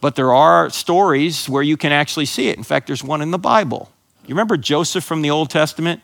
[0.01, 2.57] But there are stories where you can actually see it.
[2.57, 3.91] In fact, there's one in the Bible.
[4.27, 6.03] You remember Joseph from the Old Testament?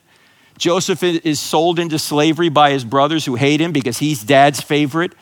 [0.59, 5.13] Joseph is sold into slavery by his brothers who hate him because he's dad's favorite.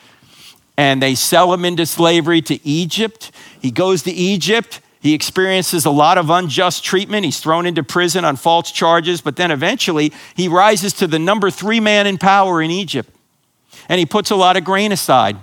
[0.77, 3.31] And they sell him into slavery to Egypt.
[3.61, 4.81] He goes to Egypt.
[5.01, 7.25] He experiences a lot of unjust treatment.
[7.25, 11.51] He's thrown into prison on false charges, but then eventually he rises to the number
[11.51, 13.11] three man in power in Egypt
[13.89, 15.37] and he puts a lot of grain aside.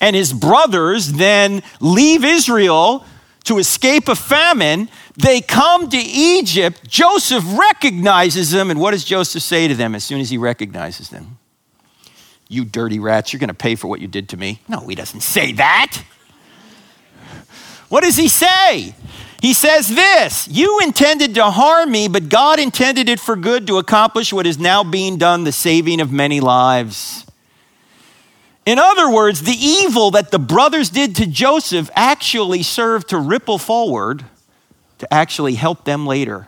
[0.00, 3.04] And his brothers then leave Israel
[3.44, 4.88] to escape a famine.
[5.16, 6.86] They come to Egypt.
[6.86, 8.70] Joseph recognizes them.
[8.70, 11.38] And what does Joseph say to them as soon as he recognizes them?
[12.48, 14.60] You dirty rats, you're going to pay for what you did to me.
[14.68, 16.02] No, he doesn't say that.
[17.88, 18.94] What does he say?
[19.40, 23.78] He says this You intended to harm me, but God intended it for good to
[23.78, 27.26] accomplish what is now being done, the saving of many lives.
[28.66, 33.58] In other words, the evil that the brothers did to Joseph actually served to ripple
[33.58, 34.24] forward
[34.98, 36.46] to actually help them later.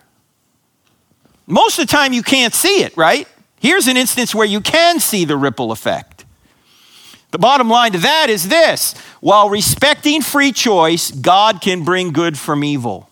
[1.46, 3.26] Most of the time, you can't see it, right?
[3.60, 6.24] Here's an instance where you can see the ripple effect.
[7.30, 12.38] The bottom line to that is this while respecting free choice, God can bring good
[12.38, 13.08] from evil.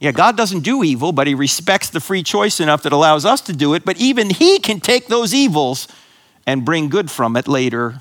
[0.00, 3.40] Yeah, God doesn't do evil, but He respects the free choice enough that allows us
[3.42, 5.86] to do it, but even He can take those evils
[6.44, 8.00] and bring good from it later.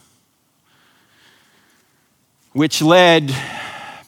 [2.54, 3.34] Which led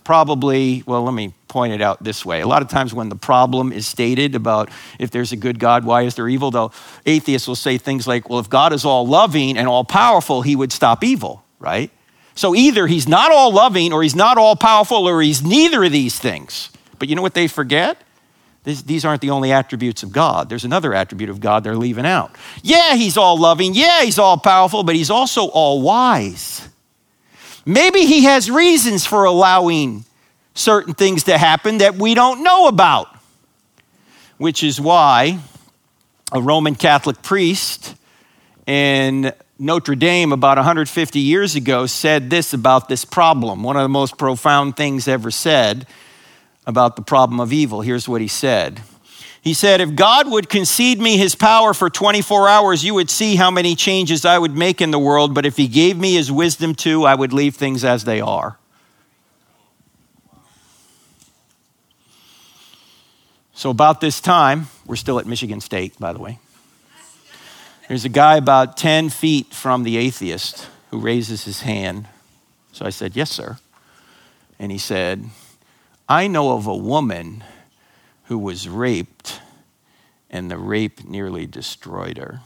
[0.04, 2.42] probably, well, let me point it out this way.
[2.42, 4.70] A lot of times when the problem is stated about
[5.00, 6.72] if there's a good God, why is there evil, though,
[7.06, 10.56] atheists will say things like, well, if God is all loving and all powerful, he
[10.56, 11.92] would stop evil, right?
[12.36, 15.92] So either he's not all loving or he's not all powerful or he's neither of
[15.92, 16.70] these things.
[17.00, 17.98] But you know what they forget?
[18.64, 20.48] these aren't the only attributes of God.
[20.48, 22.34] There's another attribute of God they're leaving out.
[22.62, 23.74] Yeah, he's all loving.
[23.74, 26.70] Yeah, he's all powerful, but he's also all wise.
[27.66, 30.06] Maybe he has reasons for allowing
[30.54, 33.08] certain things to happen that we don't know about,
[34.38, 35.40] which is why
[36.32, 37.96] a Roman Catholic priest
[38.68, 43.90] in Notre Dame about 150 years ago said this about this problem, one of the
[43.90, 45.88] most profound things ever said
[46.66, 47.82] about the problem of evil.
[47.82, 48.82] Here's what he said.
[49.44, 53.36] He said, If God would concede me his power for 24 hours, you would see
[53.36, 55.34] how many changes I would make in the world.
[55.34, 58.58] But if he gave me his wisdom too, I would leave things as they are.
[63.54, 66.40] So, about this time, we're still at Michigan State, by the way.
[67.90, 72.08] There's a guy about 10 feet from the atheist who raises his hand.
[72.72, 73.58] So I said, Yes, sir.
[74.58, 75.26] And he said,
[76.08, 77.44] I know of a woman
[78.26, 79.42] who was raped,
[80.30, 82.42] and the rape nearly destroyed her.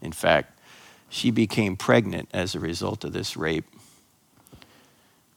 [0.00, 0.58] In fact,
[1.08, 3.66] she became pregnant as a result of this rape.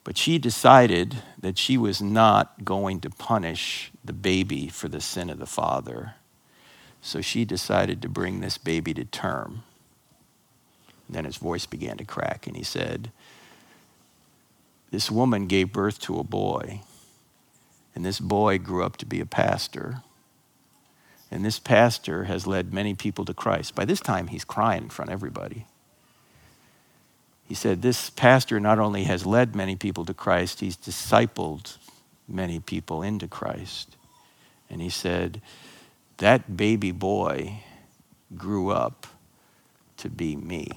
[0.04, 5.30] But she decided that she was not going to punish the baby for the sin
[5.30, 6.16] of the father.
[7.02, 9.64] So she decided to bring this baby to term.
[11.08, 13.12] And then his voice began to crack, and he said,
[14.92, 16.82] This woman gave birth to a boy,
[17.96, 20.02] and this boy grew up to be a pastor.
[21.30, 23.76] And this pastor has led many people to Christ.
[23.76, 25.66] By this time, he's crying in front of everybody.
[27.44, 31.78] He said, This pastor not only has led many people to Christ, he's discipled
[32.28, 33.96] many people into Christ.
[34.70, 35.42] And he said,
[36.18, 37.64] That baby boy
[38.36, 39.08] grew up
[39.98, 40.68] to be me.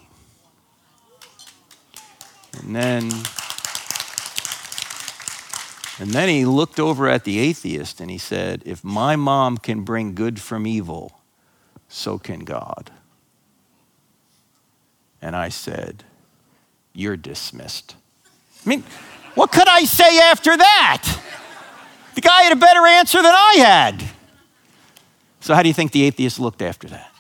[2.59, 3.11] And then,
[5.99, 9.83] and then he looked over at the atheist and he said, If my mom can
[9.83, 11.21] bring good from evil,
[11.89, 12.91] so can God.
[15.23, 16.05] And I said,
[16.97, 17.95] you're dismissed.
[18.65, 18.83] I mean,
[19.35, 21.21] what could I say after that?
[22.15, 24.05] The guy had a better answer than I had.
[25.41, 27.13] So, how do you think the atheist looked after that?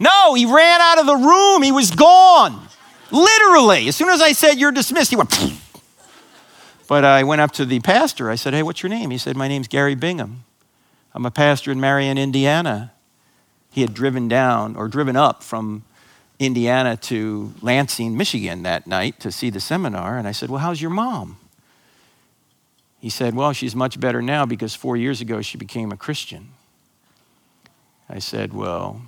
[0.00, 1.62] No, he ran out of the room.
[1.62, 2.60] He was gone.
[3.12, 3.86] Literally.
[3.86, 5.32] As soon as I said, You're dismissed, he went.
[6.90, 8.28] But I went up to the pastor.
[8.30, 9.12] I said, Hey, what's your name?
[9.12, 10.42] He said, My name's Gary Bingham.
[11.14, 12.92] I'm a pastor in Marion, Indiana.
[13.70, 15.84] He had driven down or driven up from
[16.40, 20.18] Indiana to Lansing, Michigan that night to see the seminar.
[20.18, 21.36] And I said, Well, how's your mom?
[22.98, 26.48] He said, Well, she's much better now because four years ago she became a Christian.
[28.08, 29.02] I said, Well,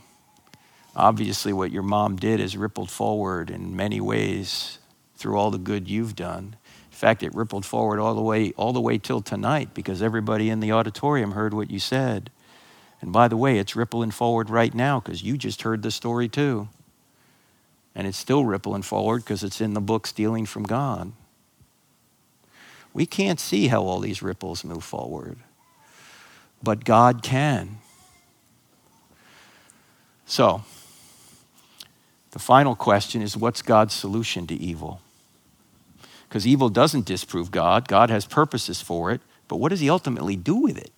[0.95, 4.78] obviously what your mom did has rippled forward in many ways
[5.16, 6.55] through all the good you've done.
[7.03, 10.61] Fact, it rippled forward all the way all the way till tonight because everybody in
[10.61, 12.31] the auditorium heard what you said.
[13.01, 16.29] And by the way, it's rippling forward right now because you just heard the story
[16.29, 16.69] too.
[17.93, 21.11] And it's still rippling forward because it's in the book Stealing from God.
[22.95, 25.39] We can't see how all these ripples move forward,
[26.63, 27.79] but God can.
[30.25, 30.63] So,
[32.31, 35.01] the final question is what's God's solution to evil?
[36.33, 40.35] Because evil doesn't disprove God, God has purposes for it, but what does He ultimately
[40.35, 40.91] do with it?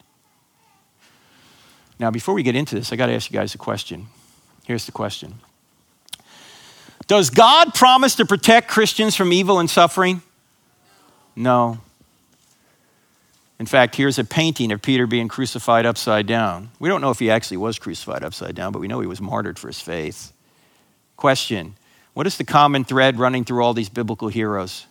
[1.98, 4.06] Now, before we get into this, I got to ask you guys a question.
[4.64, 5.40] Here's the question
[7.08, 10.22] does God promise to protect Christians from evil and suffering?
[11.34, 11.78] No.
[13.58, 16.70] In fact, here's a painting of Peter being crucified upside down.
[16.78, 19.20] We don't know if he actually was crucified upside down, but we know he was
[19.20, 20.32] martyred for his faith.
[21.16, 21.74] Question
[22.12, 24.86] What is the common thread running through all these biblical heroes?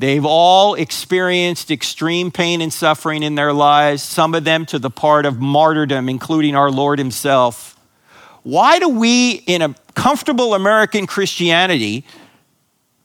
[0.00, 4.88] They've all experienced extreme pain and suffering in their lives, some of them to the
[4.88, 7.78] part of martyrdom, including our Lord Himself.
[8.42, 12.06] Why do we, in a comfortable American Christianity,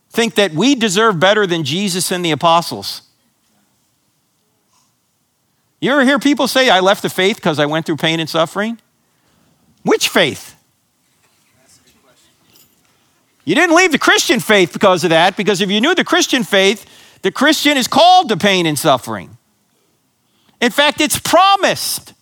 [0.09, 3.01] think that we deserve better than Jesus and the apostles?
[5.81, 8.29] You ever hear people say, I left the faith because I went through pain and
[8.29, 8.79] suffering?
[9.83, 10.54] Which faith?
[13.45, 16.43] You didn't leave the Christian faith because of that, because if you knew the Christian
[16.43, 16.85] faith,
[17.21, 19.37] the Christian is called to pain and suffering.
[20.59, 22.13] In fact, it's promised.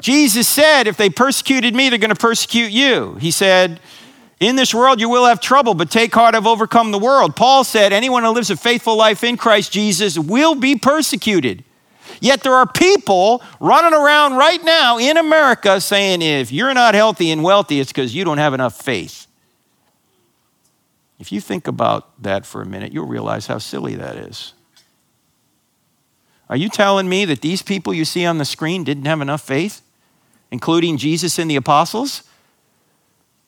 [0.00, 3.14] Jesus said, If they persecuted me, they're going to persecute you.
[3.14, 3.80] He said,
[4.40, 7.34] In this world you will have trouble, but take heart, I've overcome the world.
[7.34, 11.64] Paul said, Anyone who lives a faithful life in Christ Jesus will be persecuted.
[12.20, 17.30] Yet there are people running around right now in America saying, If you're not healthy
[17.30, 19.25] and wealthy, it's because you don't have enough faith.
[21.18, 24.52] If you think about that for a minute, you'll realize how silly that is.
[26.48, 29.42] Are you telling me that these people you see on the screen didn't have enough
[29.42, 29.82] faith?
[30.50, 32.22] including Jesus and the apostles?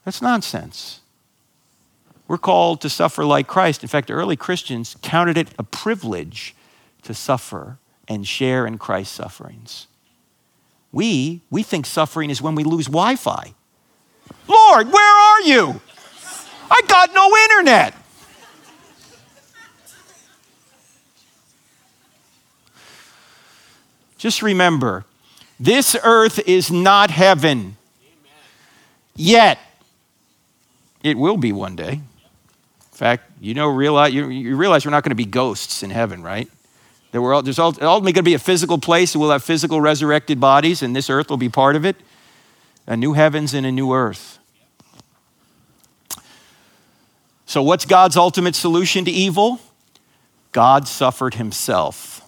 [0.05, 1.01] That's nonsense.
[2.27, 3.83] We're called to suffer like Christ.
[3.83, 6.55] In fact, early Christians counted it a privilege
[7.03, 9.87] to suffer and share in Christ's sufferings.
[10.93, 13.55] We, we think suffering is when we lose Wi Fi.
[14.47, 15.81] Lord, where are you?
[16.71, 17.95] I got no internet.
[24.19, 25.05] Just remember
[25.61, 27.77] this earth is not heaven.
[29.15, 29.59] Yet,
[31.03, 31.93] it will be one day.
[31.93, 32.03] In
[32.93, 36.23] fact, you know, realize, you, you realize we're not going to be ghosts in heaven,
[36.23, 36.49] right?
[37.13, 39.81] That we're all, there's ultimately going to be a physical place, and we'll have physical
[39.81, 41.97] resurrected bodies, and this earth will be part of it.
[42.87, 44.38] A new heavens and a new earth.
[47.49, 49.59] So, what's God's ultimate solution to evil?
[50.53, 52.21] God suffered himself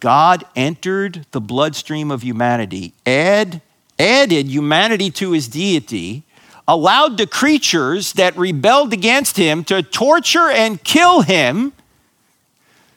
[0.00, 3.60] God entered the bloodstream of humanity, add,
[3.98, 6.22] added humanity to his deity,
[6.66, 11.74] allowed the creatures that rebelled against him to torture and kill him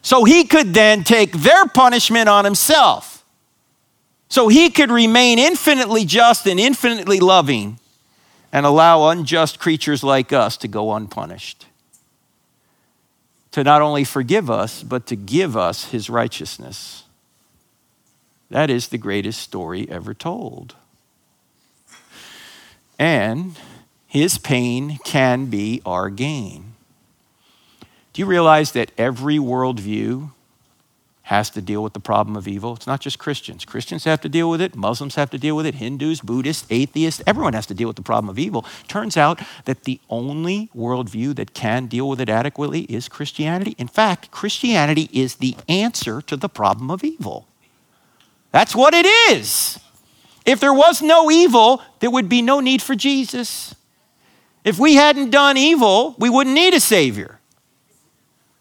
[0.01, 3.25] so he could then take their punishment on himself.
[4.29, 7.79] So he could remain infinitely just and infinitely loving
[8.53, 11.65] and allow unjust creatures like us to go unpunished.
[13.51, 17.03] To not only forgive us, but to give us his righteousness.
[18.51, 20.75] That is the greatest story ever told.
[22.99, 23.57] And
[24.05, 26.75] his pain can be our gain.
[28.13, 30.29] Do you realize that every worldview
[31.23, 32.75] has to deal with the problem of evil?
[32.75, 33.65] It's not just Christians.
[33.65, 37.21] Christians have to deal with it, Muslims have to deal with it, Hindus, Buddhists, atheists,
[37.25, 38.65] everyone has to deal with the problem of evil.
[38.87, 43.75] Turns out that the only worldview that can deal with it adequately is Christianity.
[43.77, 47.47] In fact, Christianity is the answer to the problem of evil.
[48.51, 49.79] That's what it is.
[50.45, 53.73] If there was no evil, there would be no need for Jesus.
[54.63, 57.39] If we hadn't done evil, we wouldn't need a Savior.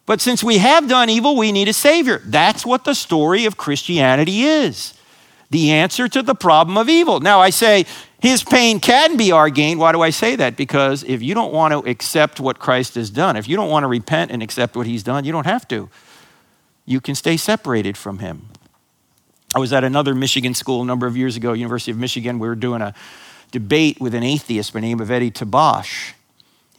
[0.05, 2.21] But since we have done evil, we need a Savior.
[2.25, 4.95] That's what the story of Christianity is
[5.53, 7.21] the answer to the problem of evil.
[7.21, 7.85] Now, I say
[8.21, 9.79] his pain can be our gain.
[9.79, 10.57] Why do I say that?
[10.57, 13.85] Because if you don't want to accept what Christ has done, if you don't want
[13.85, 15.91] to repent and accept what he's done, you don't have to.
[16.87, 18.49] You can stay separated from him.
[19.55, 22.39] I was at another Michigan school a number of years ago, University of Michigan.
[22.39, 22.95] We were doing a
[23.51, 26.15] debate with an atheist by the name of Eddie Tabash.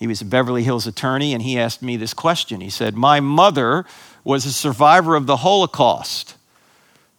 [0.04, 2.60] He was a Beverly Hills attorney, and he asked me this question.
[2.60, 3.86] He said, My mother
[4.26, 6.36] was a survivor of the Holocaust.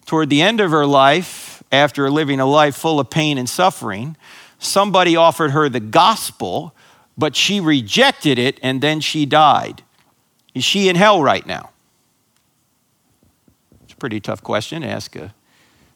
[0.05, 4.19] Toward the end of her life, after living a life full of pain and suffering,
[4.59, 6.75] somebody offered her the gospel,
[7.17, 9.83] but she rejected it and then she died.
[10.55, 11.71] Is she in hell right now?
[13.85, 15.33] It's a pretty tough question to ask a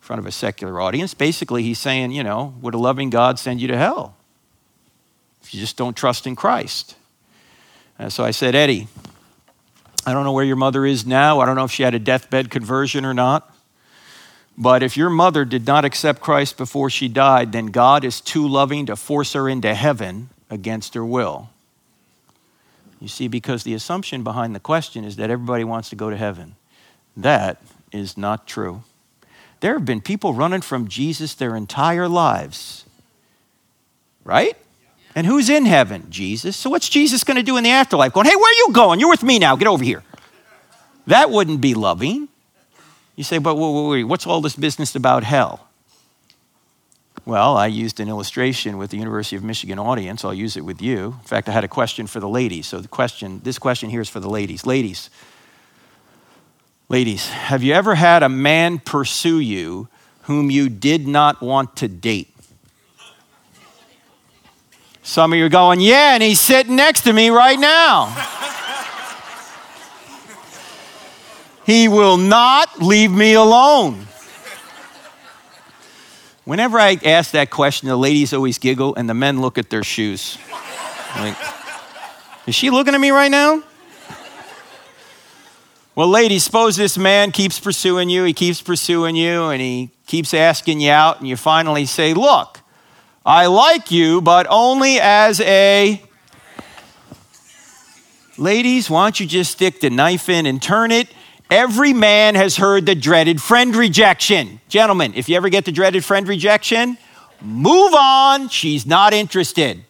[0.01, 1.12] front of a secular audience.
[1.12, 4.18] Basically, he's saying, you know, would a loving God send you to hell
[5.53, 6.97] you just don't trust in Christ?
[7.99, 8.89] And so I said, Eddie,
[10.07, 11.41] I don't know where your mother is now.
[11.41, 13.55] I don't know if she had a deathbed conversion or not.
[14.57, 18.47] But if your mother did not accept Christ before she died, then God is too
[18.47, 21.51] loving to force her into heaven against her will.
[23.01, 26.17] You see, because the assumption behind the question is that everybody wants to go to
[26.17, 26.57] heaven.
[27.17, 28.83] That is not true.
[29.61, 32.85] There have been people running from Jesus their entire lives.
[34.25, 34.57] Right?
[35.19, 36.07] And who's in heaven?
[36.11, 36.57] Jesus.
[36.57, 38.12] So what's Jesus going to do in the afterlife?
[38.12, 39.01] Going, hey, where are you going?
[39.01, 39.57] You're with me now.
[39.57, 40.05] Get over here.
[41.09, 42.29] That wouldn't be loving.
[43.16, 45.66] You say, but wait, wait, wait, what's all this business about hell?
[47.25, 50.25] Well, I used an illustration with the University of Michigan audience.
[50.25, 51.16] I'll use it with you.
[51.21, 52.69] In fact, I had a question for the ladies.
[52.69, 54.66] So the question, this question here is for the ladies.
[54.66, 55.11] Ladies,
[56.89, 59.89] Ladies, have you ever had a man pursue you
[60.23, 62.33] whom you did not want to date?
[65.09, 68.09] Some of you are going, Yeah, and he's sitting next to me right now.
[71.65, 74.07] he will not leave me alone.
[76.45, 79.83] Whenever I ask that question, the ladies always giggle and the men look at their
[79.83, 80.37] shoes.
[81.17, 81.39] Like,
[82.47, 83.63] is she looking at me right now?
[85.95, 90.35] Well, ladies, suppose this man keeps pursuing you, he keeps pursuing you, and he keeps
[90.35, 92.61] asking you out, and you finally say, Look,
[93.29, 96.03] I like you, but only as a.
[98.39, 101.09] Ladies, why don't you just stick the knife in and turn it?
[101.51, 104.62] Every man has heard the dreaded friend rejection.
[104.70, 106.97] Gentlemen, if you ever get the dreaded friend rejection,
[107.43, 108.49] move on.
[108.49, 109.85] She's not interested.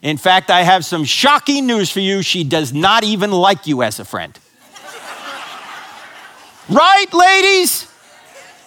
[0.00, 2.22] In fact, I have some shocking news for you.
[2.22, 4.38] She does not even like you as a friend.
[6.70, 7.86] Right, ladies?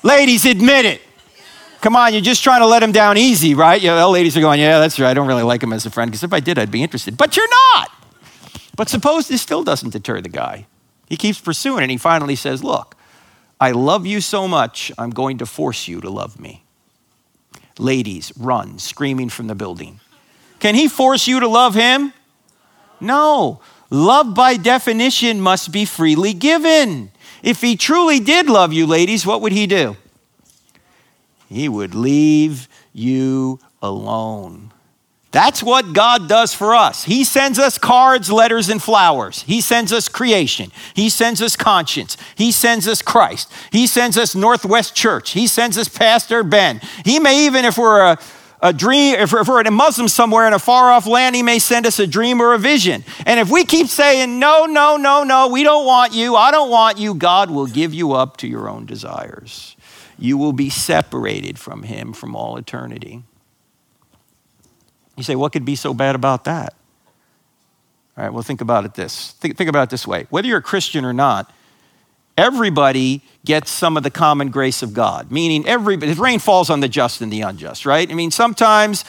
[0.03, 1.01] Ladies, admit it.
[1.81, 3.81] Come on, you're just trying to let him down easy, right?
[3.81, 5.09] Yeah, the ladies are going, yeah, that's right.
[5.09, 7.17] I don't really like him as a friend because if I did, I'd be interested.
[7.17, 7.91] But you're not.
[8.75, 10.67] But suppose this still doesn't deter the guy.
[11.09, 12.95] He keeps pursuing and he finally says, Look,
[13.59, 16.63] I love you so much, I'm going to force you to love me.
[17.79, 19.99] Ladies, run, screaming from the building.
[20.59, 22.13] Can he force you to love him?
[22.99, 23.59] No.
[23.89, 27.11] Love, by definition, must be freely given.
[27.41, 29.97] If he truly did love you, ladies, what would he do?
[31.51, 34.71] He would leave you alone.
[35.31, 37.03] That's what God does for us.
[37.03, 39.43] He sends us cards, letters, and flowers.
[39.43, 40.71] He sends us creation.
[40.93, 42.17] He sends us conscience.
[42.35, 43.51] He sends us Christ.
[43.71, 45.31] He sends us Northwest Church.
[45.31, 46.81] He sends us Pastor Ben.
[47.03, 48.19] He may even, if we're a
[48.63, 51.87] a dream, if we're a Muslim somewhere in a far off land, he may send
[51.87, 53.03] us a dream or a vision.
[53.25, 56.69] And if we keep saying, no, no, no, no, we don't want you, I don't
[56.69, 59.75] want you, God will give you up to your own desires.
[60.21, 63.23] You will be separated from him from all eternity.
[65.17, 66.75] You say, what could be so bad about that?
[68.15, 69.31] All right, well, think about it this.
[69.31, 70.27] Think, think about it this way.
[70.29, 71.51] Whether you're a Christian or not,
[72.37, 76.87] everybody gets some of the common grace of God, meaning everybody, rain falls on the
[76.87, 78.09] just and the unjust, right?
[78.09, 79.03] I mean, sometimes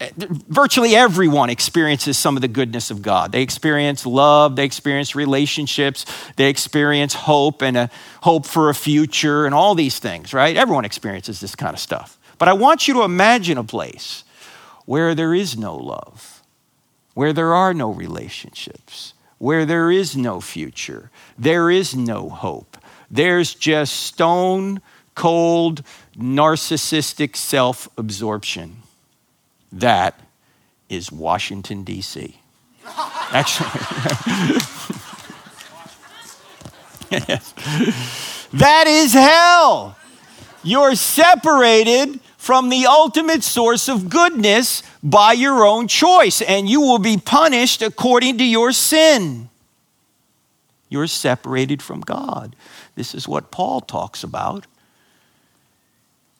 [0.00, 3.32] virtually everyone experiences some of the goodness of God.
[3.32, 7.90] They experience love, they experience relationships, they experience hope and a
[8.22, 10.56] hope for a future and all these things, right?
[10.56, 12.18] Everyone experiences this kind of stuff.
[12.38, 14.24] But I want you to imagine a place
[14.86, 16.42] where there is no love,
[17.12, 22.78] where there are no relationships, where there is no future, there is no hope.
[23.10, 24.80] There's just stone
[25.14, 25.82] cold,
[26.16, 28.82] narcissistic self absorption
[29.72, 30.20] that
[30.88, 32.40] is Washington, D.C.
[33.32, 33.68] Actually,
[37.10, 37.54] yes.
[38.52, 39.96] that is hell.
[40.62, 46.98] You're separated from the ultimate source of goodness by your own choice, and you will
[46.98, 49.48] be punished according to your sin.
[50.88, 52.56] You're separated from God.
[52.96, 54.66] This is what Paul talks about.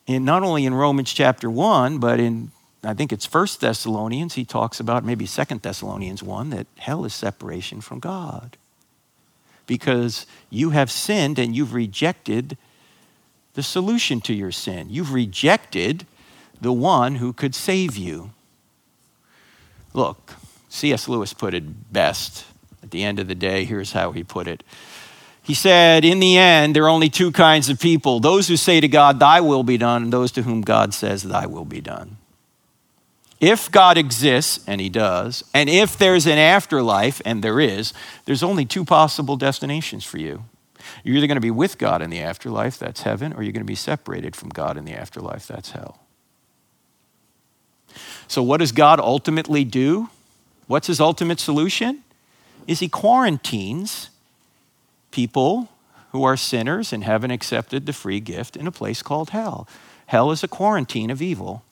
[0.08, 2.50] And not only in Romans chapter 1, but in
[2.82, 7.12] I think it's First Thessalonians, he talks about, maybe Second Thessalonians 1, that hell is
[7.12, 8.56] separation from God.
[9.66, 12.56] Because you have sinned and you've rejected
[13.54, 14.88] the solution to your sin.
[14.88, 16.06] You've rejected
[16.60, 18.30] the one who could save you.
[19.92, 20.34] Look,
[20.68, 21.08] C.S.
[21.08, 22.46] Lewis put it best.
[22.82, 24.62] At the end of the day, here's how he put it.
[25.42, 28.80] He said, In the end, there are only two kinds of people those who say
[28.80, 31.80] to God, Thy will be done, and those to whom God says, Thy will be
[31.80, 32.16] done.
[33.40, 37.94] If God exists, and He does, and if there's an afterlife, and there is,
[38.26, 40.44] there's only two possible destinations for you.
[41.04, 43.60] You're either going to be with God in the afterlife, that's heaven, or you're going
[43.60, 46.00] to be separated from God in the afterlife, that's hell.
[48.28, 50.10] So, what does God ultimately do?
[50.66, 52.04] What's His ultimate solution?
[52.66, 54.10] Is He quarantines
[55.10, 55.68] people
[56.12, 59.68] who are sinners and haven't accepted the free gift in a place called hell.
[60.06, 61.62] Hell is a quarantine of evil.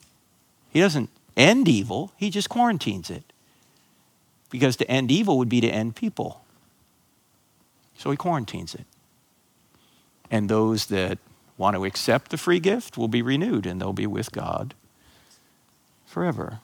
[0.71, 3.25] He doesn't end evil, he just quarantines it.
[4.51, 6.43] Because to end evil would be to end people.
[7.97, 8.85] So he quarantines it.
[10.31, 11.19] And those that
[11.57, 14.75] want to accept the free gift will be renewed and they'll be with God
[16.07, 16.61] forever.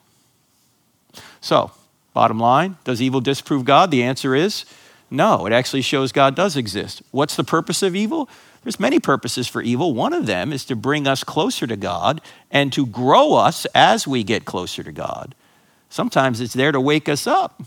[1.41, 1.73] So,
[2.13, 3.91] bottom line, does evil disprove God?
[3.91, 4.65] The answer is
[5.11, 5.47] no.
[5.47, 7.03] It actually shows God does exist.
[7.11, 8.29] What's the purpose of evil?
[8.65, 9.95] There's many purposes for evil.
[9.95, 14.07] One of them is to bring us closer to God and to grow us as
[14.07, 15.35] we get closer to God.
[15.91, 17.63] Sometimes it's there to wake us up.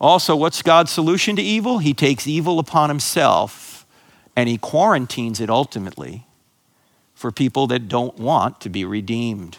[0.00, 1.78] Also, what's God's solution to evil?
[1.78, 3.86] He takes evil upon himself
[4.36, 6.26] and he quarantines it ultimately
[7.14, 9.58] for people that don't want to be redeemed.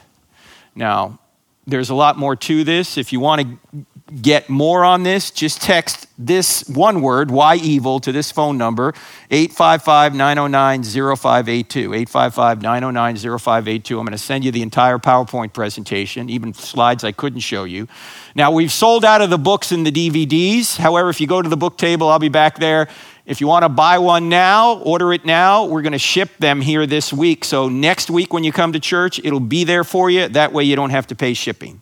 [0.75, 1.19] Now,
[1.65, 2.97] there's a lot more to this.
[2.97, 3.85] If you want to
[4.21, 8.93] get more on this, just text this one word, why evil, to this phone number,
[9.31, 11.93] 855 909 0582.
[11.93, 13.99] 855 909 0582.
[13.99, 17.87] I'm going to send you the entire PowerPoint presentation, even slides I couldn't show you.
[18.35, 20.77] Now, we've sold out of the books and the DVDs.
[20.77, 22.87] However, if you go to the book table, I'll be back there.
[23.25, 25.65] If you want to buy one now, order it now.
[25.65, 27.43] We're going to ship them here this week.
[27.43, 30.27] So, next week when you come to church, it'll be there for you.
[30.27, 31.81] That way, you don't have to pay shipping.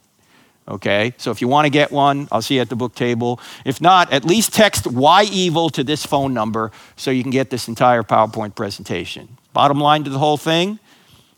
[0.66, 3.40] Okay, so if you want to get one, I'll see you at the book table.
[3.66, 7.50] If not, at least text why evil to this phone number so you can get
[7.50, 9.38] this entire PowerPoint presentation.
[9.52, 10.80] Bottom line to the whole thing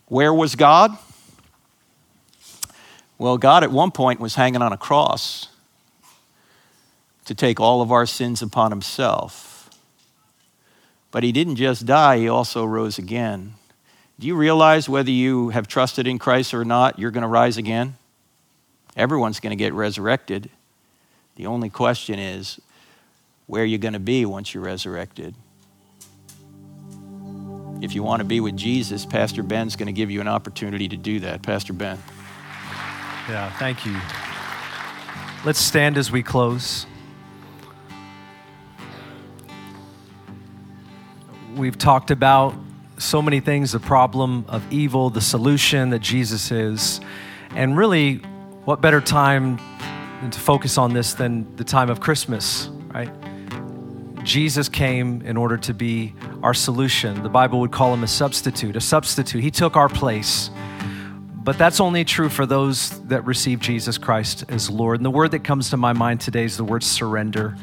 [0.07, 0.95] where was God?
[3.17, 5.47] Well, God at one point was hanging on a cross
[7.25, 9.69] to take all of our sins upon himself.
[11.09, 13.55] But he didn't just die, he also rose again.
[14.19, 17.57] Do you realize whether you have trusted in Christ or not, you're going to rise
[17.57, 17.95] again?
[18.95, 20.49] Everyone's going to get resurrected.
[21.35, 22.61] The only question is,
[23.47, 25.35] where are you going to be once you're resurrected?
[27.81, 30.87] If you want to be with Jesus, Pastor Ben's going to give you an opportunity
[30.87, 31.41] to do that.
[31.43, 31.99] Pastor Ben.
[33.27, 33.99] Yeah, thank you.
[35.43, 36.85] Let's stand as we close.
[41.55, 42.55] We've talked about
[42.97, 47.01] so many things the problem of evil, the solution that Jesus is.
[47.51, 48.21] And really,
[48.65, 49.57] what better time
[50.31, 53.11] to focus on this than the time of Christmas, right?
[54.23, 57.21] Jesus came in order to be our solution.
[57.21, 59.41] The Bible would call him a substitute, a substitute.
[59.41, 60.49] He took our place.
[61.43, 64.97] But that's only true for those that receive Jesus Christ as Lord.
[64.97, 67.55] And the word that comes to my mind today is the word surrender.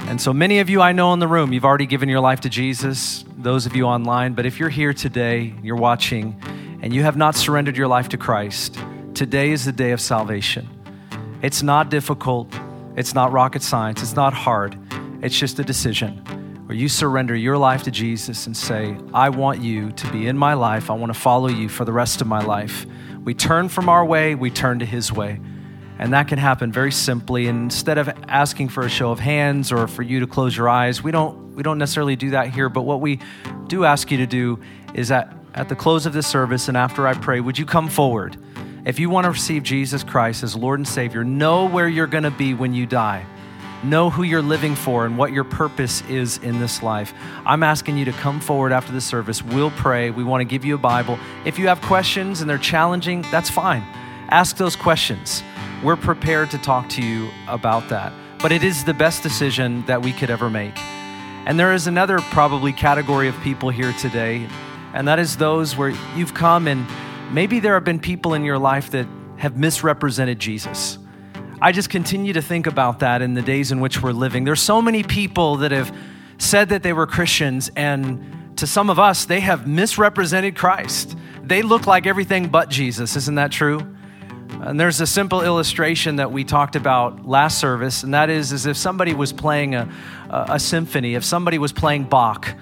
[0.00, 2.40] And so many of you I know in the room, you've already given your life
[2.40, 4.34] to Jesus, those of you online.
[4.34, 6.42] But if you're here today, you're watching,
[6.82, 8.76] and you have not surrendered your life to Christ,
[9.14, 10.68] today is the day of salvation.
[11.40, 12.52] It's not difficult,
[12.96, 14.76] it's not rocket science, it's not hard.
[15.22, 16.18] It's just a decision
[16.66, 20.36] where you surrender your life to Jesus and say, I want you to be in
[20.36, 20.90] my life.
[20.90, 22.86] I want to follow you for the rest of my life.
[23.22, 25.40] We turn from our way, we turn to his way.
[25.98, 27.46] And that can happen very simply.
[27.46, 30.68] And instead of asking for a show of hands or for you to close your
[30.68, 32.68] eyes, we don't, we don't necessarily do that here.
[32.68, 33.20] But what we
[33.68, 34.58] do ask you to do
[34.92, 37.88] is that at the close of this service and after I pray, would you come
[37.88, 38.36] forward?
[38.84, 42.24] If you want to receive Jesus Christ as Lord and Savior, know where you're going
[42.24, 43.24] to be when you die.
[43.82, 47.14] Know who you're living for and what your purpose is in this life.
[47.46, 49.42] I'm asking you to come forward after the service.
[49.42, 50.10] We'll pray.
[50.10, 51.18] We want to give you a Bible.
[51.46, 53.80] If you have questions and they're challenging, that's fine.
[54.28, 55.42] Ask those questions.
[55.82, 58.12] We're prepared to talk to you about that.
[58.38, 60.78] But it is the best decision that we could ever make.
[61.46, 64.46] And there is another probably category of people here today,
[64.92, 66.86] and that is those where you've come and
[67.32, 69.06] maybe there have been people in your life that
[69.36, 70.98] have misrepresented Jesus.
[71.60, 74.44] I just continue to think about that in the days in which we're living.
[74.44, 75.96] There's so many people that have
[76.38, 81.16] said that they were Christians, and to some of us, they have misrepresented Christ.
[81.42, 83.16] They look like everything but Jesus.
[83.16, 83.80] Isn't that true?
[84.60, 88.66] And there's a simple illustration that we talked about last service, and that is as
[88.66, 89.88] if somebody was playing a,
[90.30, 92.54] a, symphony, if somebody was playing Bach.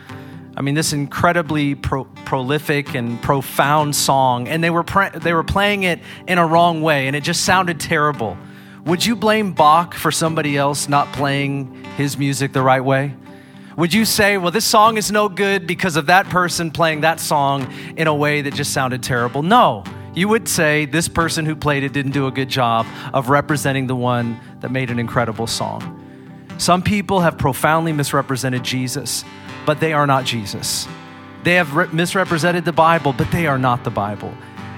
[0.57, 5.45] I mean, this incredibly pro- prolific and profound song, and they were, pre- they were
[5.45, 8.37] playing it in a wrong way, and it just sounded terrible.
[8.85, 13.15] Would you blame Bach for somebody else not playing his music the right way?
[13.77, 17.21] Would you say, well, this song is no good because of that person playing that
[17.21, 19.43] song in a way that just sounded terrible?
[19.43, 19.85] No
[20.15, 23.87] you would say this person who played it didn't do a good job of representing
[23.87, 25.99] the one that made an incredible song.
[26.59, 29.25] Some people have profoundly misrepresented Jesus,
[29.67, 30.87] but they are not Jesus.
[31.43, 34.33] They have re- misrepresented the Bible, but they are not the Bible.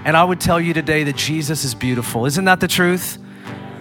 [0.04, 2.26] And I would tell you today that Jesus is beautiful.
[2.26, 3.18] Isn't that the truth?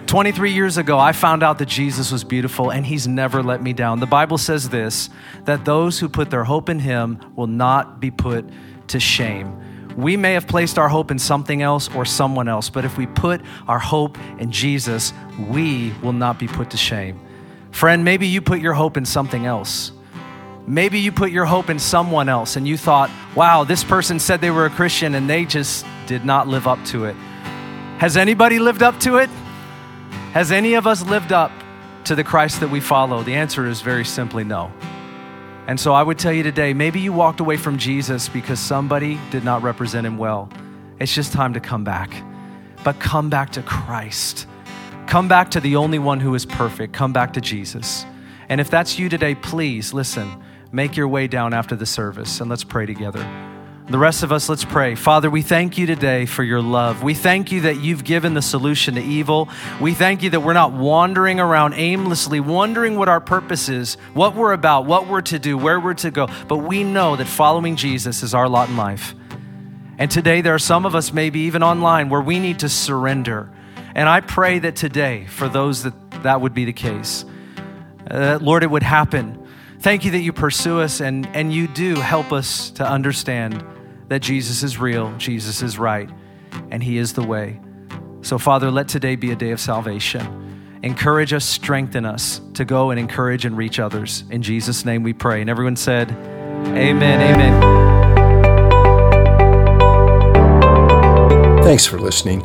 [0.06, 3.72] 23 years ago, I found out that Jesus was beautiful and he's never let me
[3.72, 4.00] down.
[4.00, 5.10] The Bible says this
[5.44, 8.48] that those who put their hope in him will not be put
[8.88, 9.60] to shame.
[9.96, 13.06] We may have placed our hope in something else or someone else, but if we
[13.06, 15.12] put our hope in Jesus,
[15.48, 17.20] we will not be put to shame.
[17.70, 19.92] Friend, maybe you put your hope in something else.
[20.66, 24.40] Maybe you put your hope in someone else and you thought, wow, this person said
[24.40, 27.14] they were a Christian and they just did not live up to it.
[27.98, 29.28] Has anybody lived up to it?
[30.32, 31.52] Has any of us lived up
[32.04, 33.22] to the Christ that we follow?
[33.22, 34.72] The answer is very simply no.
[35.66, 39.18] And so I would tell you today maybe you walked away from Jesus because somebody
[39.30, 40.48] did not represent him well.
[40.98, 42.10] It's just time to come back.
[42.84, 44.46] But come back to Christ.
[45.06, 46.92] Come back to the only one who is perfect.
[46.94, 48.04] Come back to Jesus.
[48.48, 50.42] And if that's you today, please listen,
[50.74, 53.24] make your way down after the service and let's pray together.
[53.86, 54.94] The rest of us, let's pray.
[54.94, 57.02] Father, we thank you today for your love.
[57.02, 59.48] We thank you that you've given the solution to evil.
[59.80, 64.34] We thank you that we're not wandering around aimlessly, wondering what our purpose is, what
[64.34, 66.28] we're about, what we're to do, where we're to go.
[66.48, 69.14] But we know that following Jesus is our lot in life.
[69.98, 73.50] And today, there are some of us, maybe even online, where we need to surrender.
[73.94, 77.26] And I pray that today, for those that that would be the case,
[78.10, 79.43] uh, Lord, it would happen.
[79.84, 83.62] Thank you that you pursue us and, and you do help us to understand
[84.08, 86.08] that Jesus is real, Jesus is right,
[86.70, 87.60] and He is the way.
[88.22, 90.80] So, Father, let today be a day of salvation.
[90.82, 94.24] Encourage us, strengthen us to go and encourage and reach others.
[94.30, 95.42] In Jesus' name we pray.
[95.42, 97.84] And everyone said, Amen, amen.
[101.64, 102.42] Thanks for listening.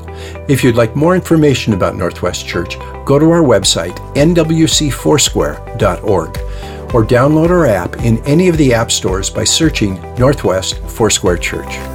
[0.47, 6.37] If you'd like more information about Northwest Church, go to our website, nwcfoursquare.org,
[6.93, 11.88] or download our app in any of the app stores by searching Northwest Foursquare Church.